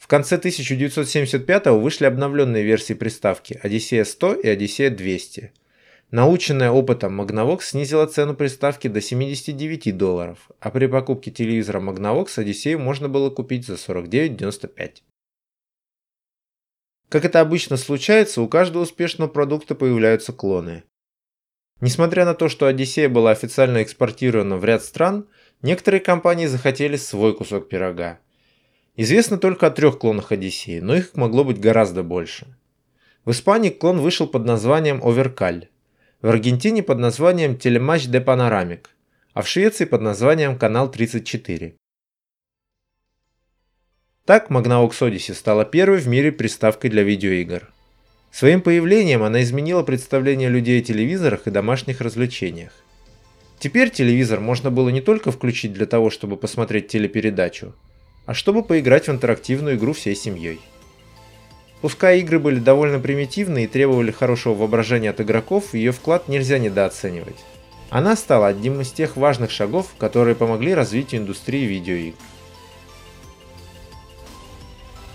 В 0.02 0.08
конце 0.08 0.38
1975 0.38 1.68
вышли 1.68 2.06
обновленные 2.06 2.64
версии 2.64 2.94
приставки 2.96 3.60
Одиссея 3.62 4.04
100 4.04 4.34
и 4.34 4.48
Одиссея 4.48 4.90
200. 4.90 5.54
Наученная 6.10 6.72
опытом 6.72 7.22
Magnavox 7.22 7.62
снизила 7.62 8.08
цену 8.08 8.34
приставки 8.34 8.88
до 8.88 9.00
79 9.00 9.96
долларов, 9.96 10.50
а 10.60 10.72
при 10.72 10.88
покупке 10.88 11.30
телевизора 11.30 11.80
Magnavox 11.80 12.40
Одиссею 12.40 12.80
можно 12.80 13.10
было 13.10 13.30
купить 13.30 13.68
за 13.68 13.76
49,95. 13.76 15.04
Как 17.08 17.24
это 17.24 17.40
обычно 17.40 17.78
случается, 17.78 18.42
у 18.42 18.48
каждого 18.48 18.82
успешного 18.82 19.30
продукта 19.30 19.76
появляются 19.76 20.34
клоны. 20.34 20.84
Несмотря 21.80 22.26
на 22.26 22.34
то, 22.34 22.50
что 22.50 22.66
Одиссея 22.66 23.08
была 23.08 23.30
официально 23.30 23.84
экспортирована 23.84 24.58
в 24.58 24.66
ряд 24.66 24.84
стран, 24.84 25.28
некоторые 25.62 26.02
компании 26.02 26.48
захотели 26.48 26.96
свой 26.96 27.36
кусок 27.36 27.70
пирога– 27.70 28.20
Известно 28.96 29.38
только 29.38 29.68
о 29.68 29.72
трех 29.72 30.00
клонах 30.00 30.32
Одиссеи, 30.32 30.80
но 30.80 30.96
их 30.96 31.16
могло 31.16 31.44
быть 31.44 31.60
гораздо 31.60 32.04
больше. 32.04 32.48
В 33.24 33.32
Испании 33.32 33.70
клон 33.70 34.02
вышел 34.02 34.28
под 34.28 34.46
названием 34.46 35.02
Оверкаль, 35.04 35.70
в 36.22 36.28
Аргентине 36.28 36.84
под 36.84 37.00
названием 37.00 37.58
Телематч 37.58 38.08
де 38.08 38.20
Панорамик, 38.20 38.90
а 39.34 39.42
в 39.42 39.48
Швеции 39.48 39.86
под 39.86 40.02
названием 40.02 40.58
Канал 40.58 40.92
34. 40.92 41.76
Так 44.26 44.52
Magnavox 44.52 44.92
Odyssey 45.00 45.34
стала 45.34 45.66
первой 45.66 45.98
в 45.98 46.08
мире 46.08 46.32
приставкой 46.32 46.90
для 46.90 47.04
видеоигр. 47.04 47.72
Своим 48.32 48.62
появлением 48.62 49.24
она 49.24 49.42
изменила 49.42 49.84
представление 49.84 50.50
людей 50.50 50.82
о 50.82 50.84
телевизорах 50.84 51.48
и 51.48 51.52
домашних 51.52 52.02
развлечениях. 52.02 52.72
Теперь 53.60 53.90
телевизор 53.90 54.40
можно 54.40 54.72
было 54.72 54.90
не 54.90 55.02
только 55.02 55.32
включить 55.32 55.74
для 55.74 55.86
того, 55.86 56.10
чтобы 56.10 56.38
посмотреть 56.38 56.88
телепередачу, 56.88 57.76
а 58.32 58.34
чтобы 58.34 58.64
поиграть 58.64 59.10
в 59.10 59.12
интерактивную 59.12 59.76
игру 59.76 59.92
всей 59.92 60.16
семьей. 60.16 60.62
Пускай 61.82 62.22
игры 62.22 62.40
были 62.40 62.60
довольно 62.60 62.98
примитивны 62.98 63.66
и 63.66 63.68
требовали 63.68 64.10
хорошего 64.12 64.54
воображения 64.54 65.10
от 65.10 65.20
игроков, 65.20 65.74
ее 65.74 65.92
вклад 65.92 66.30
нельзя 66.30 66.58
недооценивать. 66.58 67.36
Она 67.90 68.16
стала 68.16 68.48
одним 68.48 68.80
из 68.80 68.94
тех 68.94 69.18
важных 69.18 69.52
шагов, 69.52 69.88
которые 69.98 70.36
помогли 70.36 70.74
развитию 70.74 71.20
индустрии 71.20 71.66
видеоигр. 71.66 72.16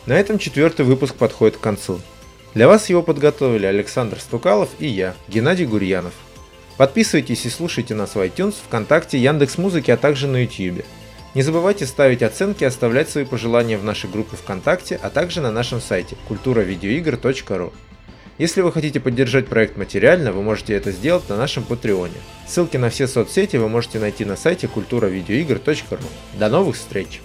На 0.04 0.12
этом 0.12 0.38
четвертый 0.38 0.84
выпуск 0.84 1.14
подходит 1.14 1.56
к 1.56 1.60
концу. 1.60 2.02
Для 2.52 2.68
вас 2.68 2.90
его 2.90 3.02
подготовили 3.02 3.64
Александр 3.64 4.20
Стукалов 4.20 4.68
и 4.78 4.88
я, 4.88 5.14
Геннадий 5.26 5.64
Гурьянов. 5.64 6.12
Подписывайтесь 6.76 7.46
и 7.46 7.48
слушайте 7.48 7.94
нас 7.94 8.14
в 8.14 8.18
iTunes, 8.18 8.56
ВКонтакте, 8.66 9.16
Яндекс.Музыке, 9.16 9.94
а 9.94 9.96
также 9.96 10.26
на 10.26 10.42
YouTube. 10.42 10.84
Не 11.36 11.42
забывайте 11.42 11.84
ставить 11.84 12.22
оценки 12.22 12.62
и 12.62 12.66
оставлять 12.66 13.10
свои 13.10 13.26
пожелания 13.26 13.76
в 13.76 13.84
нашей 13.84 14.08
группе 14.08 14.38
ВКонтакте, 14.38 14.98
а 15.02 15.10
также 15.10 15.42
на 15.42 15.50
нашем 15.50 15.82
сайте 15.82 16.16
культуравидеоигр.ру. 16.28 17.74
Если 18.38 18.62
вы 18.62 18.72
хотите 18.72 19.00
поддержать 19.00 19.46
проект 19.46 19.76
материально, 19.76 20.32
вы 20.32 20.42
можете 20.42 20.72
это 20.72 20.92
сделать 20.92 21.28
на 21.28 21.36
нашем 21.36 21.62
Патреоне. 21.62 22.14
Ссылки 22.46 22.78
на 22.78 22.88
все 22.88 23.06
соцсети 23.06 23.58
вы 23.58 23.68
можете 23.68 23.98
найти 23.98 24.24
на 24.24 24.34
сайте 24.34 24.66
культуравидеоигр.ру. 24.66 26.08
До 26.38 26.48
новых 26.48 26.74
встреч! 26.74 27.20